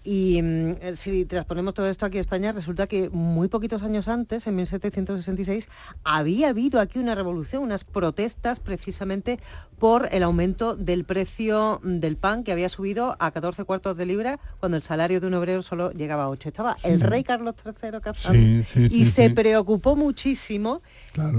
[0.04, 4.46] Y mm, si transponemos todo esto aquí a España, resulta que muy poquitos años antes,
[4.48, 5.70] en 1766,
[6.04, 9.40] había habido aquí una revolución, unas protestas precisamente
[9.80, 14.40] por el aumento del precio del pan que había subido a 14 cuartos de libra
[14.60, 16.50] cuando el salario de un obrero solo llegaba a 8.
[16.50, 20.82] Estaba el rey Carlos III cazando y se preocupó muchísimo,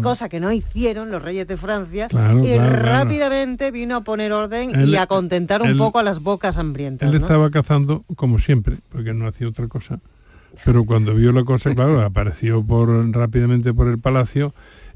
[0.03, 2.09] cosa que no hicieron los reyes de Francia,
[2.43, 7.09] y rápidamente vino a poner orden y a contentar un poco a las bocas hambrientas.
[7.09, 10.01] Él estaba cazando como siempre porque no hacía otra cosa.
[10.65, 14.55] Pero cuando vio la cosa, claro, apareció por, rápidamente por el palacio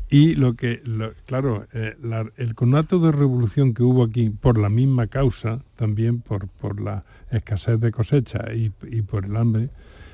[0.08, 0.82] y lo que,
[1.26, 1.96] claro, eh,
[2.36, 7.04] el conato de revolución que hubo aquí por la misma causa, también por, por la
[7.30, 9.68] escasez de cosecha y, y, por el hambre,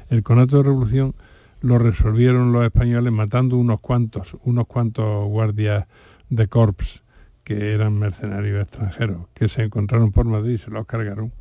[0.09, 1.15] el conato de revolución
[1.63, 5.87] lo resolvieron los españoles matando unos cuantos, unos cuantos guardias
[6.29, 7.03] de corps
[7.45, 11.33] que eran mercenarios extranjeros, que se encontraron por Madrid y se los cargaron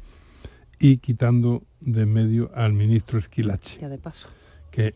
[0.81, 3.79] y quitando de medio al ministro Esquilache.
[3.79, 4.27] Ya de paso.
[4.71, 4.95] Que,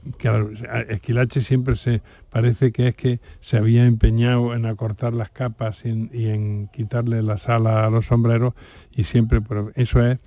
[0.90, 5.90] Esquilache siempre se parece que es que se había empeñado en acortar las capas y
[6.30, 8.54] en, quitarle las alas a los sombreros
[8.92, 10.18] y siempre, pero eso es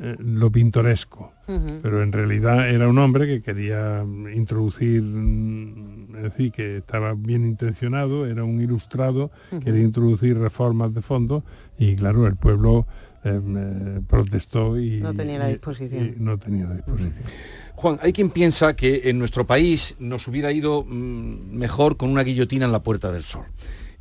[0.00, 1.32] eh, lo pintoresco.
[1.82, 7.46] Pero en realidad era un hombre que quería introducir, mm, es decir, que estaba bien
[7.46, 9.30] intencionado, era un ilustrado,
[9.64, 11.42] quería introducir reformas de fondo
[11.78, 12.86] y claro, el pueblo
[13.24, 16.14] eh, protestó y no tenía la disposición.
[16.18, 17.24] no tenía la disposición.
[17.74, 22.22] Juan, hay quien piensa que en nuestro país nos hubiera ido mm, mejor con una
[22.24, 23.46] guillotina en la Puerta del Sol.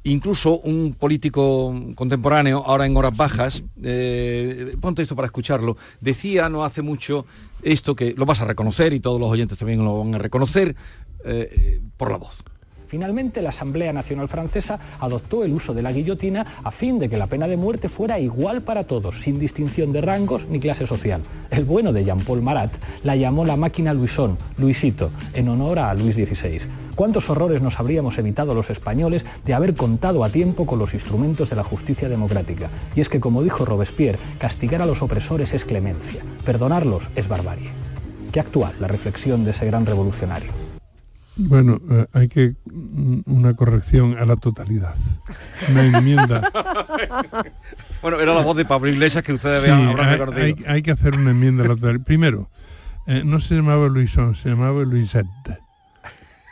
[0.07, 6.63] Incluso un político contemporáneo, ahora en horas bajas, eh, ponte esto para escucharlo, decía no
[6.63, 7.25] hace mucho
[7.61, 10.77] esto que lo vas a reconocer y todos los oyentes también lo van a reconocer
[11.25, 12.41] eh, por la voz.
[12.87, 17.17] Finalmente, la Asamblea Nacional Francesa adoptó el uso de la guillotina a fin de que
[17.17, 21.21] la pena de muerte fuera igual para todos, sin distinción de rangos ni clase social.
[21.51, 22.71] El bueno de Jean-Paul Marat
[23.03, 26.61] la llamó la máquina Luisón, Luisito, en honor a Luis XVI.
[26.95, 31.49] ¿Cuántos horrores nos habríamos evitado los españoles de haber contado a tiempo con los instrumentos
[31.49, 32.69] de la justicia democrática?
[32.95, 37.69] Y es que, como dijo Robespierre, castigar a los opresores es clemencia, perdonarlos es barbarie.
[38.31, 40.66] Qué actual la reflexión de ese gran revolucionario.
[41.37, 44.95] Bueno, eh, hay que mm, una corrección a la totalidad.
[45.69, 46.51] Una enmienda.
[48.01, 51.31] bueno, era la voz de Pablo Iglesias que ustedes sí, hay, hay, que hacer una
[51.31, 52.03] enmienda a la totalidad.
[52.03, 52.49] Primero,
[53.05, 55.27] eh, no se llamaba Luisón, se llamaba Luisette.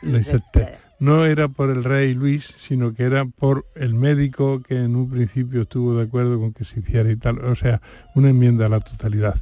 [0.02, 0.78] Luisette.
[0.98, 5.10] No era por el rey Luis, sino que era por el médico que en un
[5.10, 7.40] principio estuvo de acuerdo con que se hiciera y tal.
[7.40, 7.82] O sea,
[8.14, 9.36] una enmienda a la totalidad.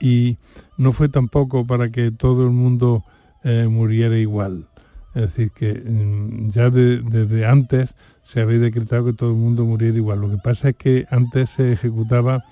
[0.00, 0.38] Y
[0.78, 3.04] no fue tampoco para que todo el mundo
[3.44, 4.68] eh, muriera igual
[5.16, 9.96] es decir, que mm, ya desde antes se había decretado que todo el mundo muriera
[9.96, 10.20] igual.
[10.20, 12.44] Lo que pasa es que antes se ejecutaba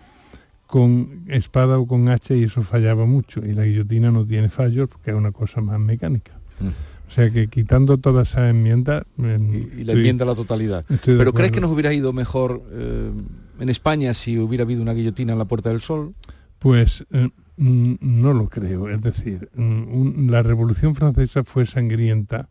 [0.66, 3.44] con espada o con hacha y eso fallaba mucho.
[3.44, 6.33] Y la guillotina no tiene fallos porque es una cosa más mecánica.
[6.59, 6.68] Mm.
[7.07, 9.05] O sea que quitando todas esas enmiendas...
[9.16, 10.87] Mm, y, la enmienda a la totalidad.
[11.05, 13.12] ¿Pero crees que nos hubiera ido mejor eh,
[13.61, 16.14] en España si hubiera habido una guillotina en la Puerta del Sol?
[16.61, 18.88] Pues eh, no lo creo.
[18.88, 22.49] Es decir, la Revolución Francesa fue sangrienta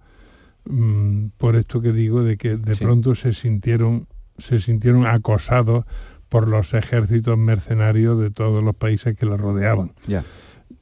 [0.66, 4.08] Mm, por esto que digo de que de pronto se sintieron
[4.38, 5.86] se sintieron acosados
[6.30, 9.92] por los ejércitos mercenarios de todos los países que la rodeaban.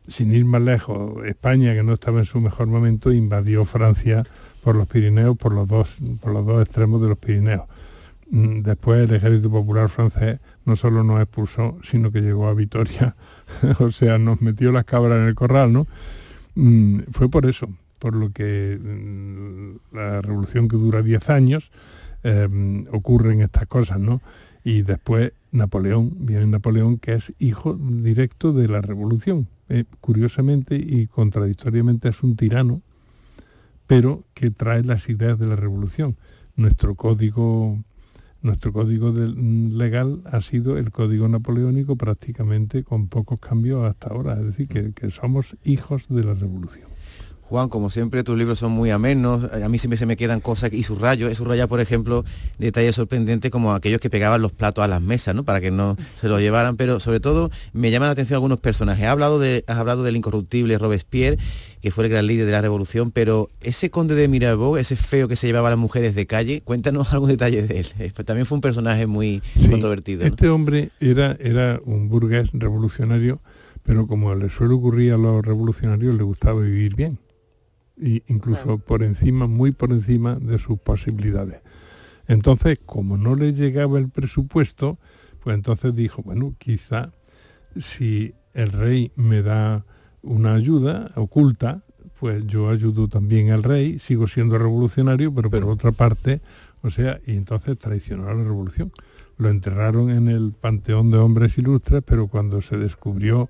[0.08, 4.24] Sin ir más lejos, España, que no estaba en su mejor momento, invadió Francia
[4.64, 7.64] por los Pirineos, por los dos, por los dos extremos de los Pirineos.
[8.30, 13.16] Mm, Después el ejército popular francés no solo nos expulsó, sino que llegó a Vitoria,
[13.80, 15.88] o sea, nos metió las cabras en el corral, ¿no?
[16.56, 21.72] Mm, Fue por eso, por lo que mm, la revolución que dura 10 años,
[22.24, 24.22] eh, ocurren estas cosas, ¿no?
[24.64, 29.47] Y después Napoleón, viene Napoleón, que es hijo directo de la revolución.
[29.70, 32.82] Eh, curiosamente y contradictoriamente es un tirano,
[33.88, 36.18] pero que trae las ideas de la revolución.
[36.58, 37.80] Nuestro código,
[38.42, 44.34] nuestro código de- legal ha sido el código napoleónico prácticamente con pocos cambios hasta ahora.
[44.34, 46.91] Es decir, que somos hijos de la revolución.
[47.52, 49.43] Juan, como siempre, tus libros son muy amenos.
[49.43, 51.28] A mí siempre se me quedan cosas y subrayo.
[51.28, 52.24] He subrayado, por ejemplo,
[52.58, 55.43] detalles sorprendentes como aquellos que pegaban los platos a las mesas, ¿no?
[55.43, 56.78] Para que no se lo llevaran.
[56.78, 59.04] Pero sobre todo me llaman la atención algunos personajes.
[59.04, 61.39] Has hablado, de, has hablado del incorruptible Robespierre,
[61.82, 65.28] que fue el gran líder de la revolución, pero ese conde de Mirabeau, ese feo
[65.28, 67.88] que se llevaba a las mujeres de calle, cuéntanos algún detalle de él.
[67.99, 70.22] Eh, También fue un personaje muy controvertido.
[70.22, 70.28] ¿no?
[70.28, 73.41] Este hombre era, era un burgués revolucionario,
[73.84, 77.20] pero como le suele ocurrir a los revolucionarios, le gustaba vivir bien.
[78.02, 81.62] Y incluso por encima, muy por encima de sus posibilidades.
[82.28, 84.97] Entonces, como no le llegaba el presupuesto,
[85.39, 87.14] pues entonces dijo, bueno, quizá
[87.78, 89.86] si el rey me da
[90.24, 91.84] una ayuda oculta,
[92.20, 96.41] pues yo ayudo también al rey, sigo siendo revolucionario, pero, por otra parte,
[96.82, 98.91] o sea, y entonces traicionó a la revolución.
[99.38, 103.49] Lo enterraron en el Panteón de Hombres Ilustres, pero cuando se descubrió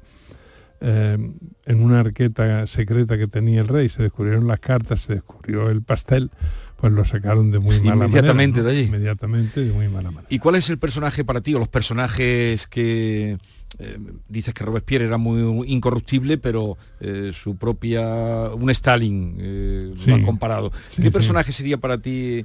[0.81, 1.17] eh,
[1.65, 5.81] en una arqueta secreta que tenía el rey, se descubrieron las cartas, se descubrió el
[5.83, 6.31] pastel,
[6.77, 8.05] pues lo sacaron de muy mala manera.
[8.07, 8.81] Inmediatamente de allí.
[8.87, 10.27] Inmediatamente de muy mala manera.
[10.29, 13.37] ¿Y cuál es el personaje para ti o los personajes que
[13.79, 20.09] eh, dices que Robespierre era muy incorruptible, pero eh, su propia un Stalin eh, Sí.
[20.09, 20.71] lo han comparado?
[20.89, 21.11] Sí, ¿Qué sí.
[21.11, 22.43] personaje sería para ti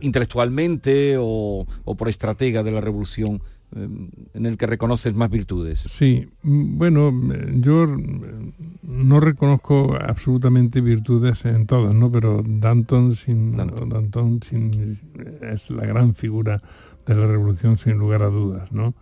[0.00, 3.40] intelectualmente o, o por estratega de la revolución
[3.74, 5.80] en el que reconoces más virtudes?
[5.88, 8.52] Sí, mm, bueno, eh, yo mm,
[8.82, 12.10] no reconozco absolutamente virtudes en todos, ¿no?
[12.12, 14.40] Pero Danton, sin, Danton.
[14.48, 14.98] sin-
[15.42, 16.62] es la gran figura
[17.06, 18.94] de la revolución sin lugar a dudas, ¿no?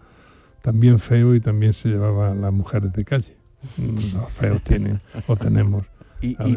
[0.63, 3.37] También feo y también se llevaba a las mujeres de calle.
[3.77, 5.85] Mm, Los feos tienen o tenemos.
[6.23, 6.57] Y, y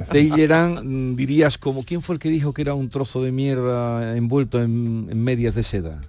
[0.84, 4.62] mm, dirías como, ¿quién fue el que dijo que era un trozo de mierda envuelto
[4.62, 6.02] en, en medias de seda?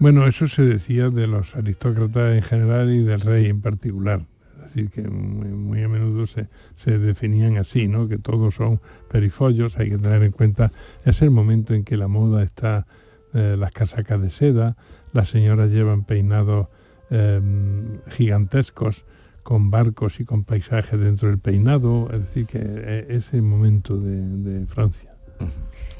[0.00, 4.20] Bueno, eso se decía de los aristócratas en general y del rey en particular.
[4.56, 8.06] Es decir, que muy, a menudo se, definían así, ¿no?
[8.06, 8.80] Que todos son
[9.10, 10.70] perifollos, hay que tener en cuenta,
[11.04, 12.86] es el momento en que la moda está,
[13.34, 14.76] eh, las casacas de seda,
[15.12, 16.68] las señoras llevan peinados
[17.10, 17.40] eh,
[18.10, 19.04] gigantescos
[19.42, 23.96] con barcos y con paisajes dentro del peinado, es decir, que eh, es el momento
[23.96, 25.10] de Francia.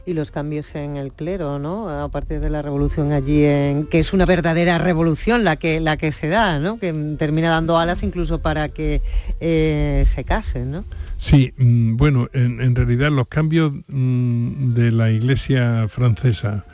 [0.08, 1.90] Y los cambios en el clero, ¿no?
[1.90, 5.98] A partir de la revolución allí, en, que es una verdadera revolución la que, la
[5.98, 6.78] que se da, ¿no?
[6.78, 9.02] Que termina dando alas incluso para que
[9.40, 10.84] eh, se casen, ¿no?
[11.18, 16.64] Sí, mm, bueno, en, realidad los cambios mm, de la Iglesia francesa,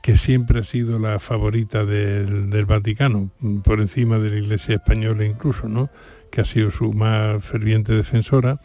[0.00, 4.76] que siempre ha sido la favorita del, del Vaticano, mm, por encima de la Iglesia
[4.76, 5.90] española incluso, ¿no?
[6.30, 8.60] que ha sido su más ferviente defensora,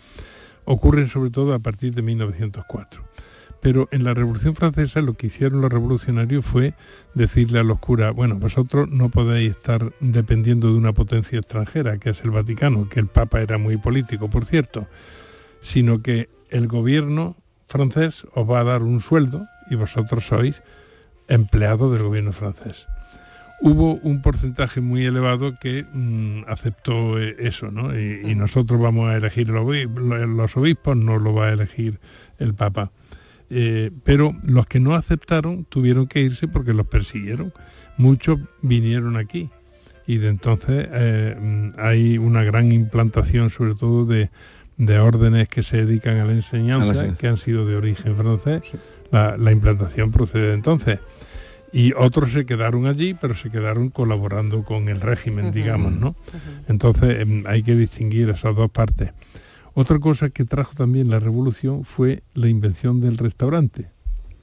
[0.65, 3.08] ocurren sobre todo a partir de 1904.
[3.61, 6.73] Pero en la Revolución Francesa lo que hicieron los revolucionarios fue
[7.13, 12.11] decirle a los curas, bueno, vosotros no podéis estar dependiendo de una potencia extranjera, que
[12.11, 14.87] es el Vaticano, que el Papa era muy político, por cierto,
[15.61, 17.35] sino que el gobierno
[17.67, 20.61] francés os va a dar un sueldo y vosotros sois
[21.27, 22.87] empleados del gobierno francés.
[23.61, 27.97] Hubo un porcentaje muy elevado que mm, aceptó eh, eso, ¿no?
[27.97, 31.99] Y, y nosotros vamos a elegir los obispos, no lo va a elegir
[32.39, 32.91] el Papa.
[33.49, 37.53] Eh, pero los que no aceptaron tuvieron que irse porque los persiguieron.
[37.97, 39.49] Muchos vinieron aquí
[40.07, 44.29] y de entonces eh, mm, hay una gran implantación sobre todo de,
[44.77, 48.61] de órdenes que se dedican a la enseñanza, que han sido de origen francés.
[49.11, 50.99] La, la implantación procede de entonces.
[51.71, 56.15] Y otros se quedaron allí, pero se quedaron colaborando con el régimen, digamos, ¿no?
[56.67, 59.11] Entonces em, hay que distinguir esas dos partes.
[59.79, 63.87] Otra cosa que trajo también la revolución fue la invención del restaurante.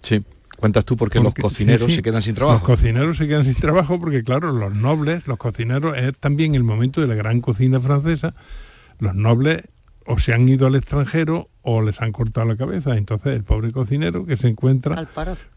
[0.02, 0.24] Sí.
[0.56, 2.64] Cuentas tú porque, los Porque- cocineros sí, sí, se quedan sin Los trabajo.
[2.64, 7.02] cocineros se quedan sin trabajo porque, claro, los nobles, los cocineros, es también el momento
[7.02, 8.34] de la gran cocina francesa.
[8.98, 9.64] Los nobles
[10.06, 12.96] o se han ido al extranjero o les han cortado la cabeza.
[12.96, 15.06] Entonces el pobre cocinero que se encuentra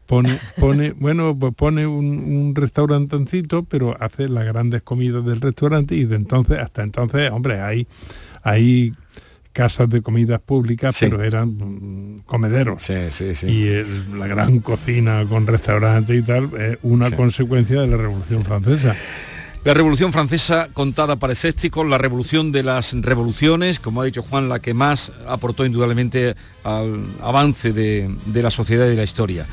[0.06, 5.96] pone, pone, bueno, pues pone un, un restaurantoncito, pero hace las grandes comidas del restaurante
[5.96, 7.88] y de entonces, hasta entonces, hombre, hay,
[8.44, 8.94] hay
[9.60, 12.90] casas de comidas públicas, pero eran mm, comederos.
[12.90, 17.16] Y el- la gran cocina con restaurante y tal es una Sí.
[17.16, 18.96] consecuencia de la Revolución Francesa.
[19.66, 24.48] La Revolución Francesa contada para escépticos, la revolución de las revoluciones, como ha dicho Juan,
[24.48, 29.46] la que más aportó indudablemente al avance de, de la sociedad y de la historia.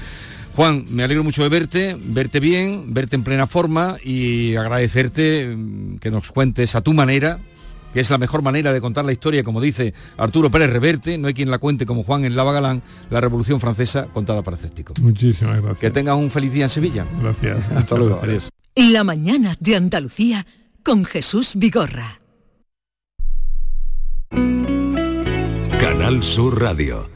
[0.54, 5.98] Juan, me alegro mucho de verte, verte bien, verte en plena forma y agradecerte mm,
[5.98, 7.40] que nos cuentes a tu manera,
[7.96, 11.28] que es la mejor manera de contar la historia, como dice Arturo Pérez Reverte, no
[11.28, 15.00] hay quien la cuente como Juan en Lava Galán, la Revolución Francesa contada para escépticos.
[15.00, 15.78] Muchísimas gracias.
[15.78, 17.06] Que tengas un feliz día en Sevilla.
[17.22, 17.58] Gracias.
[17.74, 18.50] Hasta luego, adiós.
[18.74, 20.46] La mañana de Andalucía
[20.82, 22.20] con Jesús Vigorra.
[25.80, 27.15] Canal Sur Radio.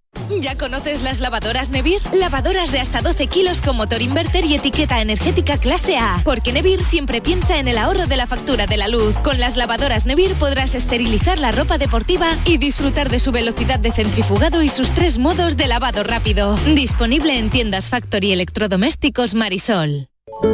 [0.41, 1.99] ¿Ya conoces las lavadoras Nevir?
[2.13, 6.21] Lavadoras de hasta 12 kilos con motor inverter y etiqueta energética clase A.
[6.23, 9.13] Porque Nevir siempre piensa en el ahorro de la factura de la luz.
[9.23, 13.91] Con las lavadoras Nevir podrás esterilizar la ropa deportiva y disfrutar de su velocidad de
[13.91, 16.57] centrifugado y sus tres modos de lavado rápido.
[16.65, 20.07] Disponible en tiendas Factory Electrodomésticos Marisol.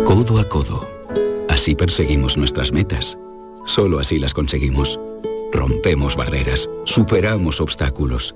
[0.05, 0.89] Codo a codo.
[1.49, 3.17] Así perseguimos nuestras metas.
[3.65, 4.99] Solo así las conseguimos.
[5.51, 8.35] Rompemos barreras, superamos obstáculos.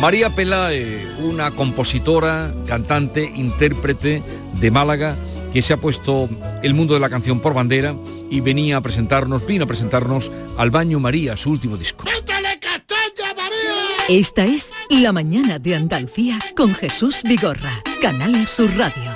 [0.00, 4.22] María Pelae, una compositora, cantante, intérprete
[4.60, 5.16] de Málaga,
[5.52, 6.28] que se ha puesto
[6.62, 7.94] el mundo de la canción por bandera
[8.30, 12.04] y venía a presentarnos, vino a presentarnos al Baño María, su último disco.
[14.08, 19.15] Esta es La mañana de Andalucía con Jesús Vigorra, Canal Sur Radio.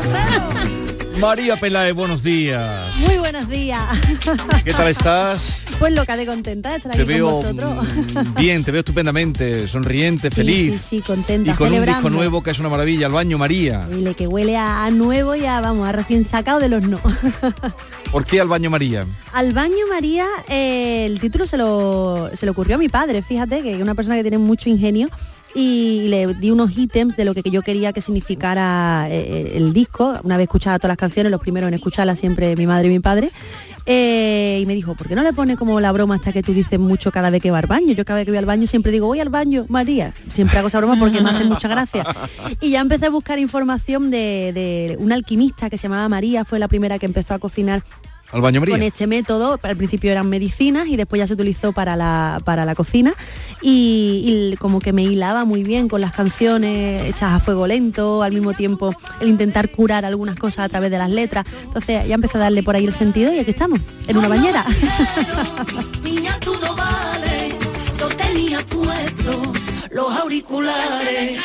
[1.21, 2.95] María Pelae, buenos días.
[2.97, 3.79] Muy buenos días.
[4.65, 5.61] ¿Qué tal estás?
[5.77, 7.87] Pues loca de contenta de estar Te aquí veo con vosotros.
[8.15, 10.73] mm, bien, te veo estupendamente, sonriente, Sí, feliz.
[10.81, 11.51] Sí, sí, contenta.
[11.51, 13.85] y con un disco nuevo que es una maravilla, el Baño María.
[13.87, 16.99] Dile que huele a, a nuevo y a, vamos, a recién sacado del horno.
[18.11, 19.05] ¿Por qué al Baño María?
[19.31, 23.61] Al baño María, eh, el título se lo, se le ocurrió a mi padre, fíjate,
[23.61, 25.07] que es una persona que tiene mucho ingenio
[25.53, 30.13] y le di unos ítems de lo que yo quería que significara eh, el disco.
[30.23, 32.99] Una vez escuchada todas las canciones, los primeros en escucharlas siempre mi madre y mi
[32.99, 33.31] padre.
[33.85, 36.53] eh, y me dijo, ¿por qué no le pone como la broma hasta que tú
[36.53, 37.93] dices mucho cada vez que va al baño?
[37.93, 40.13] Yo cada vez que voy al baño siempre digo, voy al baño, María.
[40.29, 42.05] Siempre hago esa broma porque me hace mucha gracia.
[42.59, 46.59] Y ya empecé a buscar información de, de una alquimista que se llamaba María, fue
[46.59, 47.83] la primera que empezó a cocinar
[48.31, 48.75] Al Baño María.
[48.75, 52.65] con este método, al principio eran medicinas y después ya se utilizó para la, para
[52.65, 53.13] la cocina
[53.61, 58.23] y, y como que me hilaba muy bien con las canciones hechas a fuego lento,
[58.23, 61.45] al mismo tiempo el intentar curar algunas cosas a través de las letras.
[61.65, 64.65] Entonces ya empecé a darle por ahí el sentido y aquí estamos, en una bañera.
[66.03, 67.55] Niña, tú no vales,
[67.99, 69.53] no tenía puesto
[69.91, 71.39] los auriculares.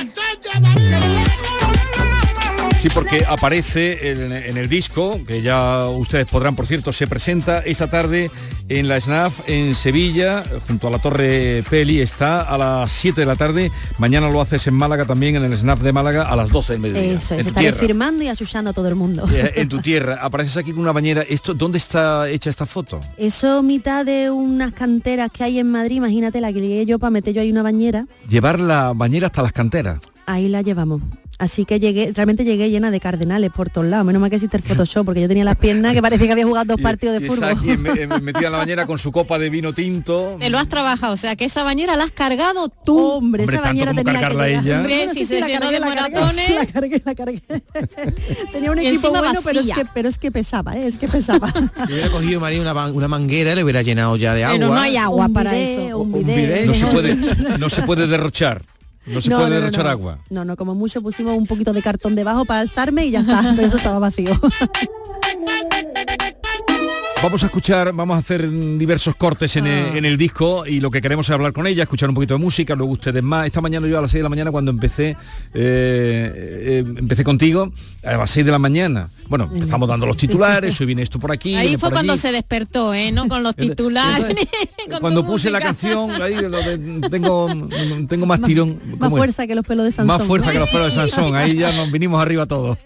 [2.86, 7.58] Sí, porque aparece en, en el disco, que ya ustedes podrán, por cierto, se presenta
[7.58, 8.30] esta tarde
[8.68, 13.26] en la SNAF en Sevilla, junto a la Torre Peli, está a las 7 de
[13.26, 13.72] la tarde.
[13.98, 16.82] Mañana lo haces en Málaga también, en el SNAF de Málaga, a las 12 del
[16.82, 17.14] mediodía.
[17.14, 19.26] Eso es, estaré firmando y achuchando a todo el mundo.
[19.36, 21.22] Eh, En tu tierra, apareces aquí con una bañera.
[21.28, 23.00] Esto, ¿Dónde está hecha esta foto?
[23.18, 27.10] Eso mitad de unas canteras que hay en Madrid, imagínate la que llegué yo para
[27.10, 29.98] meter yo ahí una bañera, Llevar la bañera hasta las canteras.
[30.26, 31.02] ahí la llevamos.
[31.38, 34.06] Así que llegué, realmente llegué llena de cardenales por todos lados.
[34.06, 36.46] Menos mal que existe el Photoshop, porque yo tenía las piernas que parecía que había
[36.46, 37.98] jugado dos partidos de Y aquí fútbol.
[37.98, 40.36] en- metida en la bañera con su copa de vino tinto.
[40.40, 42.98] Te lo has trabajado, o sea que esa bañera la has cargado tú.
[42.98, 44.78] Hombre, Hombre, tanto como cargarla ella.
[44.78, 46.54] Hombre, Bueno, si sí, se sí, la llenó cargué, de maratones.
[46.54, 47.42] La cargué, la cargué.
[48.52, 49.74] Tenía un Y equipo bueno, pero es, vacía.
[49.74, 50.86] que, pero es que pesaba, ¿eh?
[50.86, 51.52] es que pesaba.
[51.86, 54.56] Si hubiera cogido María una, una manguera y le hubiera llenado ya de agua.
[54.58, 55.98] Pero no hay agua Un para bidet, eso.
[55.98, 56.36] un Un bidet.
[56.36, 56.66] bidet.
[56.66, 57.14] No se puede,
[57.58, 58.62] no se puede derrochar.
[59.06, 59.90] No se No, puede no, derrochar no.
[59.90, 60.18] agua.
[60.30, 63.42] No, no, como mucho pusimos un poquito de cartón debajo para alzarme y ya está,
[63.56, 64.32] pero eso estaba vacío.
[67.22, 68.48] Vamos a escuchar, vamos a hacer
[68.78, 71.82] diversos cortes en, el, en el disco y lo que queremos es hablar con ella,
[71.82, 73.46] escuchar un poquito de música, luego ustedes más.
[73.46, 75.16] Esta mañana yo a las 6 de la mañana cuando empecé, eh,
[75.54, 77.72] eh, empecé contigo,
[78.04, 79.08] a las 6 de la mañana.
[79.28, 81.56] Bueno, empezamos dando los titulares, hoy viene esto por aquí.
[81.56, 82.22] Ahí fue por cuando allí.
[82.22, 83.10] se despertó, ¿eh?
[83.10, 83.26] ¿No?
[83.28, 84.36] Con los titulares.
[84.88, 87.48] con Cuando puse la canción, ahí lo de- tengo,
[88.08, 88.78] tengo más tirón.
[88.98, 90.06] Más fuerza que los pelos de Sansón.
[90.18, 92.78] Más fuerza que los pelos de Sansón, ahí ya nos vinimos arriba todos.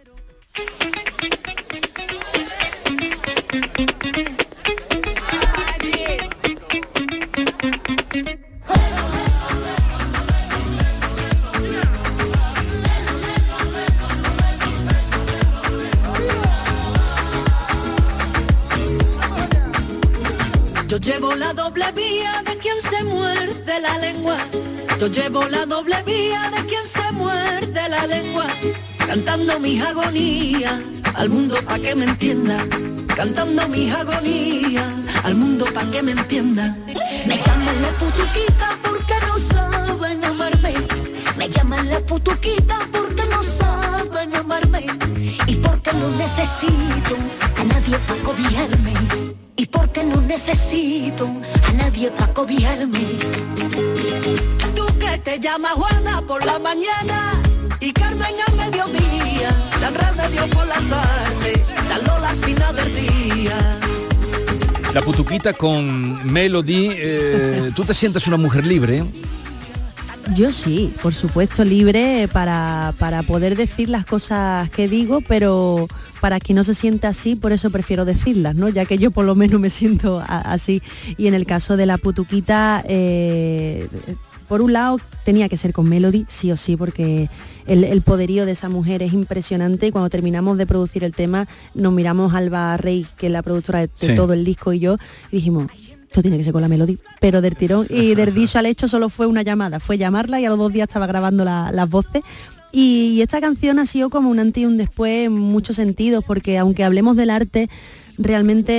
[25.01, 28.45] Yo llevo la doble vía de quien se muerde la lengua.
[28.99, 30.79] Cantando mis agonías
[31.15, 32.67] al mundo pa' que me entienda.
[33.17, 34.93] Cantando mis agonías
[35.25, 36.77] al mundo pa' que me entienda.
[37.27, 40.75] Me llaman la putuquita porque no saben amarme.
[41.39, 44.85] Me llaman la putuquita porque no saben amarme.
[45.47, 47.17] Y porque no necesito
[47.57, 48.93] a nadie pa' cobijarme.
[49.57, 51.27] Y porque no necesito
[51.67, 53.01] a nadie pa' cobijarme.
[55.11, 57.33] Que te llamas Juana por la mañana
[57.81, 59.51] y Carmen al mediodía,
[59.81, 63.79] dan remedio por la tarde, dan Lola al final del día.
[64.95, 69.05] La putuquita con Melody, eh, ¿tú te sientes una mujer libre?
[70.35, 75.89] Yo sí, por supuesto, libre para, para poder decir las cosas que digo, pero
[76.21, 78.69] para quien no se sienta así, por eso prefiero decirlas, ¿no?
[78.69, 80.83] Ya que yo por lo menos me siento a- así.
[81.19, 83.89] Y en el caso de la putuquita, eh,
[84.51, 87.31] por un lado tenía que ser con Melody, sí o sí, porque
[87.67, 89.87] el, el poderío de esa mujer es impresionante.
[89.87, 93.43] Y cuando terminamos de producir el tema nos miramos a Alba Rey, que es la
[93.43, 94.97] productora de, todo el disco, y yo,
[95.31, 95.69] y dijimos,
[96.09, 98.89] esto tiene que ser con la Melody, pero del tirón y del dicho al hecho
[98.89, 101.89] solo fue una llamada, fue llamarla y a los dos días estaba grabando la- las
[101.89, 102.23] voces.
[102.73, 106.25] Y, y esta canción ha sido como un antes y un después en muchos sentidos,
[106.27, 107.69] porque aunque hablemos del arte,
[108.21, 108.73] realmente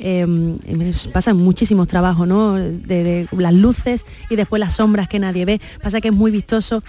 [0.00, 2.54] eh, pasan muchísimos trabajos, ¿no?
[2.54, 5.60] De las luces y después las sombras que nadie ve.
[5.82, 6.82] Pasa que es muy vistoso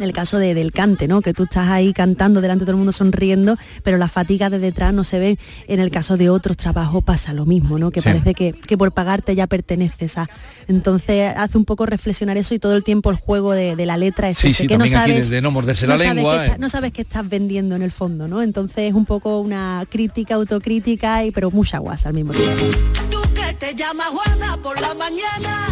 [0.00, 1.20] en el caso de- del cante, ¿no?
[1.20, 4.58] Que tú estás ahí cantando delante de todo el mundo sonriendo, pero la fatiga de
[4.58, 5.38] detrás no se ve.
[5.68, 7.90] En el caso de otros trabajos pasa lo mismo, ¿no?
[7.90, 8.04] Que Sí.
[8.08, 10.28] parece que, que por pagarte ya perteneces a.
[10.68, 13.96] Entonces hace un poco reflexionar eso y todo el tiempo el juego de, de la
[13.96, 16.36] letra es Sí, ese, sí, que no sabes, de- no morderse no la sabes lengua,
[16.38, 16.58] que está- eh.
[16.58, 18.42] no sabes qué estás vendiendo en el fondo, ¿no?
[18.42, 22.64] Entonces es un poco una crítica, autocrítica, y pero mucha guasa al mismo tiempo.
[23.10, 25.66] Tú que te llamas Juana por la mañana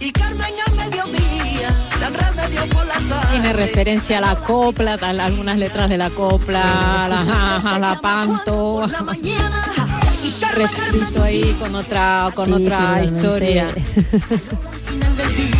[0.00, 0.46] y Carmen
[3.30, 8.00] Tiene referencia a la copla, tal, algunas letras de la copla, a la, a la
[8.00, 8.86] panto,
[10.54, 13.68] refrito ahí con otra, con Sí, otra historia.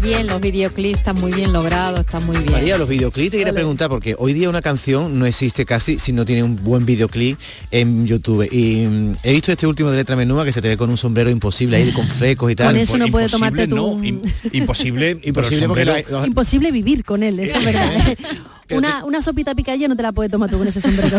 [0.00, 2.52] muy bien, los videoclips están muy bien logrados, están muy bien.
[2.52, 6.12] María, los videoclips te quería preguntar porque hoy día una canción no existe casi si
[6.12, 7.38] no tiene un buen videoclip
[7.70, 8.48] en YouTube.
[8.50, 10.96] Y mm, he visto este último de letra menúa que se te ve con un
[10.96, 12.68] sombrero imposible ahí con flecos y tal.
[12.68, 14.22] Con eso no puede tomarte tú un-
[14.52, 18.16] Imposible, imposible porque sombrero- la- Imposible vivir con él, eso es verdad.
[18.70, 21.18] una, una sopita picadilla no te la puedes tomar tú con ese sombrero.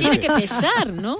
[0.00, 1.18] Tiene que pesar, ¿no?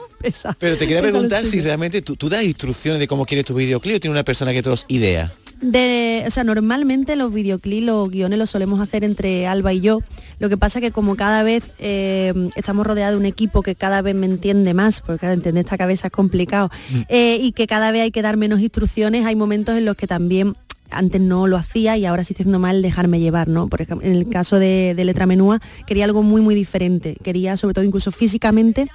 [0.58, 3.54] Pero te quería Esa preguntar si realmente tú, tú das instrucciones de cómo quieres tu
[3.54, 5.30] videoclip o tiene una persona que te los idea.
[5.62, 10.00] De, o sea, normalmente los videoclips, los guiones los solemos hacer entre Alba y yo.
[10.40, 14.02] Lo que pasa que como cada vez eh, estamos rodeados de un equipo que cada
[14.02, 17.00] vez me entiende más, porque claro, entender esta cabeza es complicado, Mm.
[17.08, 20.08] eh, y que cada vez hay que dar menos instrucciones, hay momentos en los que
[20.08, 20.54] también
[20.90, 23.68] antes no lo hacía y ahora sí estoy haciendo mal dejarme llevar, ¿no?
[23.68, 27.16] Por ejemplo, en el caso de, de Letra Menúa quería algo muy, muy diferente.
[27.22, 28.88] Quería, sobre todo, incluso físicamente,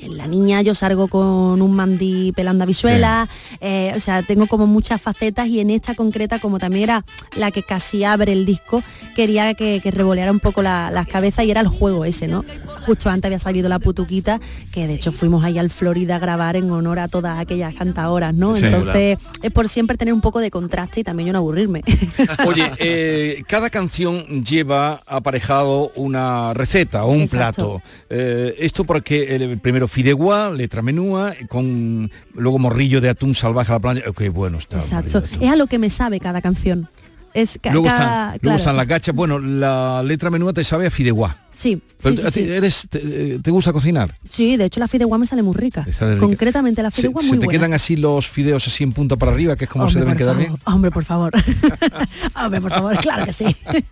[0.00, 3.28] en la niña yo salgo con un mandí pelando a visuela,
[3.60, 7.04] eh, o sea, tengo como muchas facetas y en esta concreta, como también era
[7.36, 8.82] la que casi abre el disco,
[9.16, 12.44] quería que, que revoleara un poco la- las cabezas y era el juego ese, ¿no?
[12.86, 14.40] Justo antes había salido la putuquita,
[14.72, 18.34] que de hecho fuimos ahí al Florida a grabar en honor a todas aquellas cantadoras,
[18.34, 18.54] ¿no?
[18.54, 18.64] Sí.
[18.64, 21.82] Entonces, es por siempre tener un poco de contraste y también yo no aburrirme.
[22.46, 27.80] Oye, eh, cada canción lleva aparejado una receta o un Exacto.
[27.80, 27.82] plato.
[28.10, 33.76] Eh, esto porque el primero fideuá, letra menúa, con luego morrillo de atún salvaje a
[33.76, 34.02] la plancha.
[34.16, 34.78] Qué bueno está.
[34.78, 35.22] Exacto.
[35.40, 36.88] Es a lo que me sabe cada canción.
[37.34, 38.56] Es ca- Luego, cada- están, luego claro.
[38.56, 39.14] están las gachas.
[39.14, 41.36] Bueno, la letra menúa te sabe a fideuá.
[41.58, 42.50] Sí, Pero sí, sí, a ti sí.
[42.52, 44.14] eres, te, te gusta cocinar?
[44.30, 45.82] Sí, de hecho la fideuá me sale muy rica.
[45.84, 46.16] Te sale.
[46.18, 47.58] Concretamente la ¿Se, fideuá se muy te buena.
[47.58, 50.36] quedan así los fideos así en punta para arriba, que es como se deben quedar
[50.36, 50.48] favor.
[50.50, 50.60] bien?
[50.66, 51.32] Hombre, por favor.
[52.36, 53.44] Hombre, por favor, claro que sí.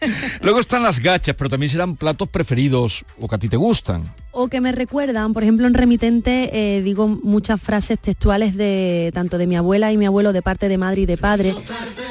[0.42, 4.04] Luego están las gachas, pero también serán platos preferidos o que a ti te gustan.
[4.30, 9.38] o que me recuerdan, por ejemplo en remitente eh, digo muchas frases textuales de tanto
[9.38, 11.54] de mi abuela y mi abuelo de parte de madre y de padre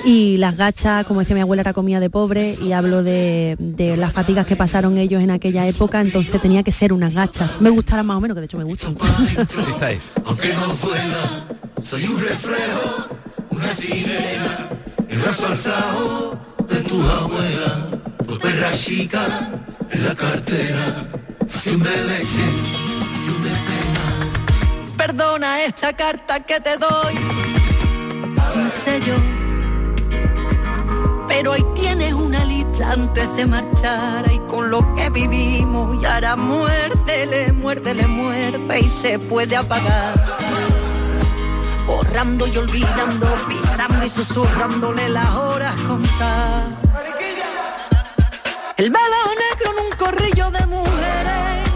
[0.05, 3.95] y las gachas, como decía mi abuela, era comida de pobre y hablo de, de
[3.95, 7.61] las fatigas que pasaron ellos en aquella época, entonces tenía que ser unas gachas.
[7.61, 8.97] Me gustaran más o menos, que de hecho me gustan.
[9.69, 10.09] Esta es.
[10.25, 11.45] Aunque no vuela,
[11.83, 13.09] soy un reflejo,
[13.51, 14.69] una sirena,
[15.07, 19.51] el brazo alzado de tu abuela, por perra chica
[19.91, 21.05] en la cartera,
[21.53, 22.41] haciendo leche,
[23.13, 24.97] haciendo pena.
[24.97, 27.13] Perdona esta carta que te doy
[28.51, 29.34] sin sello.
[31.37, 36.37] Pero ahí tienes una lista antes de marchar y con lo que vivimos y ahora
[36.37, 40.13] muérdele, muérdele, muerde y se puede apagar.
[41.85, 46.67] Borrando y olvidando, pisando y susurrándole las horas contar.
[48.77, 51.69] El velo negro en un corrillo de mujeres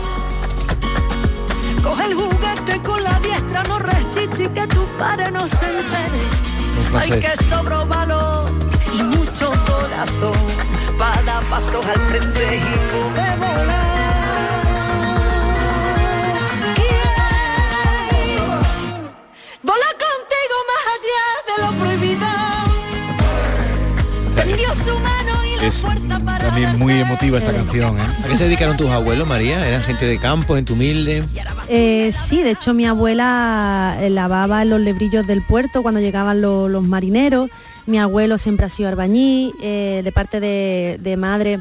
[1.83, 6.97] Coge el juguete con la diestra, no resiste y que tu padre no se entere.
[6.97, 8.68] Hay que sobro valor
[9.99, 10.33] corazón
[10.97, 12.59] para dar pasos al frente y
[12.93, 13.89] poder volar.
[16.75, 18.45] Quiero
[19.61, 22.27] Volar contigo más allá de lo prohibido.
[24.35, 27.97] Tendió su mano y la Es fuerza para también muy emotiva esta canción.
[27.97, 28.01] ¿eh?
[28.23, 29.67] ¿A qué se dedicaron tus abuelos, María?
[29.67, 31.25] ¿Eran gente de campo, gente humilde?
[31.67, 36.39] Eh, sí, de hecho mi abuela eh, lavaba en los lebrillos del puerto cuando llegaban
[36.41, 37.49] lo- los marineros.
[37.89, 39.51] Mi abuelo siempre ha sido albañil.
[39.61, 41.57] eh, de parte de, de madre,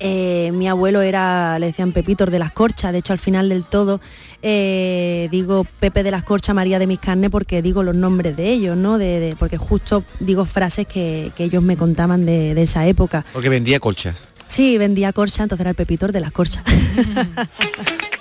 [0.00, 2.90] eh, mi abuelo era, le decían Pepitor de las Corchas.
[2.92, 4.00] De hecho, al final del todo
[4.42, 8.50] eh, digo Pepe de las Corchas, María de mis carnes, porque digo los nombres de
[8.50, 8.98] ellos, ¿no?
[8.98, 13.24] De, de- porque justo digo frases que, que ellos me contaban de, de esa época.
[13.32, 14.28] Porque vendía colchas.
[14.48, 16.62] Sí, vendía corcha, entonces era el Pepitor de las Corchas.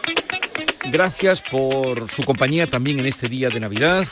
[0.91, 4.05] Gracias por su compañía también en este día de Navidad.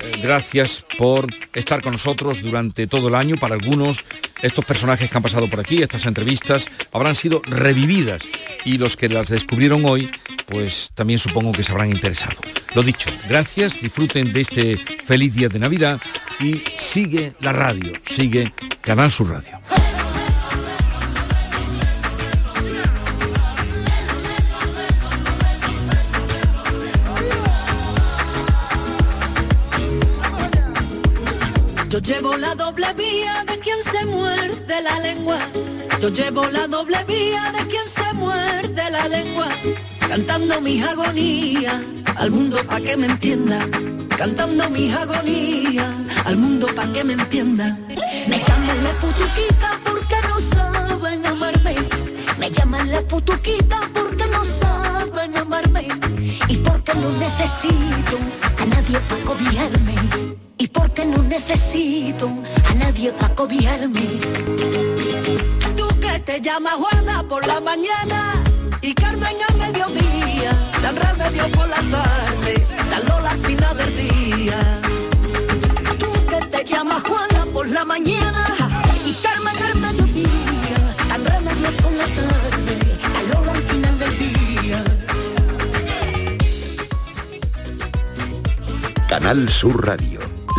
[0.00, 3.36] Eh, Gracias por estar con nosotros durante todo el año.
[3.36, 4.04] Para algunos,
[4.42, 8.22] estos personajes que han pasado por aquí, estas entrevistas, habrán sido revividas
[8.64, 10.10] y los que las descubrieron hoy,
[10.46, 12.36] pues también supongo que se habrán interesado.
[12.74, 16.00] Lo dicho, gracias, disfruten de este feliz día de Navidad
[16.38, 19.59] y sigue la radio, sigue Canal Sur Radio.
[32.60, 35.38] Doble vía de quien se muerde la lengua.
[36.00, 39.48] Yo llevo la doble vía de quien se muerde la lengua.
[40.10, 41.80] Cantando mis agonías
[42.16, 43.58] al mundo pa' que me entienda.
[44.20, 45.90] Cantando mis agonías
[46.26, 47.78] al mundo pa' que me entienda.
[48.30, 51.74] Me llaman la putuquita porque no saben amarme.
[52.38, 55.88] Me llaman la putuquita porque no saben amarme.
[56.52, 58.16] Y porque no necesito
[58.60, 59.99] a nadie para cobijarme.
[60.80, 62.26] Porque no necesito
[62.70, 64.06] a nadie para cobijarme.
[65.76, 68.32] Tú que te llamas Juana por la mañana
[68.80, 70.52] y Carmen al mediodía,
[70.82, 74.80] dan remedio por la tarde, dan Lola al final del día.
[75.98, 78.46] Tú que te llamas Juana por la mañana
[79.04, 80.78] y Carmen al mediodía,
[81.10, 82.74] dan remedio por la tarde,
[83.14, 84.84] dan Lola al final del día.
[89.08, 90.20] Canal Sur Radio,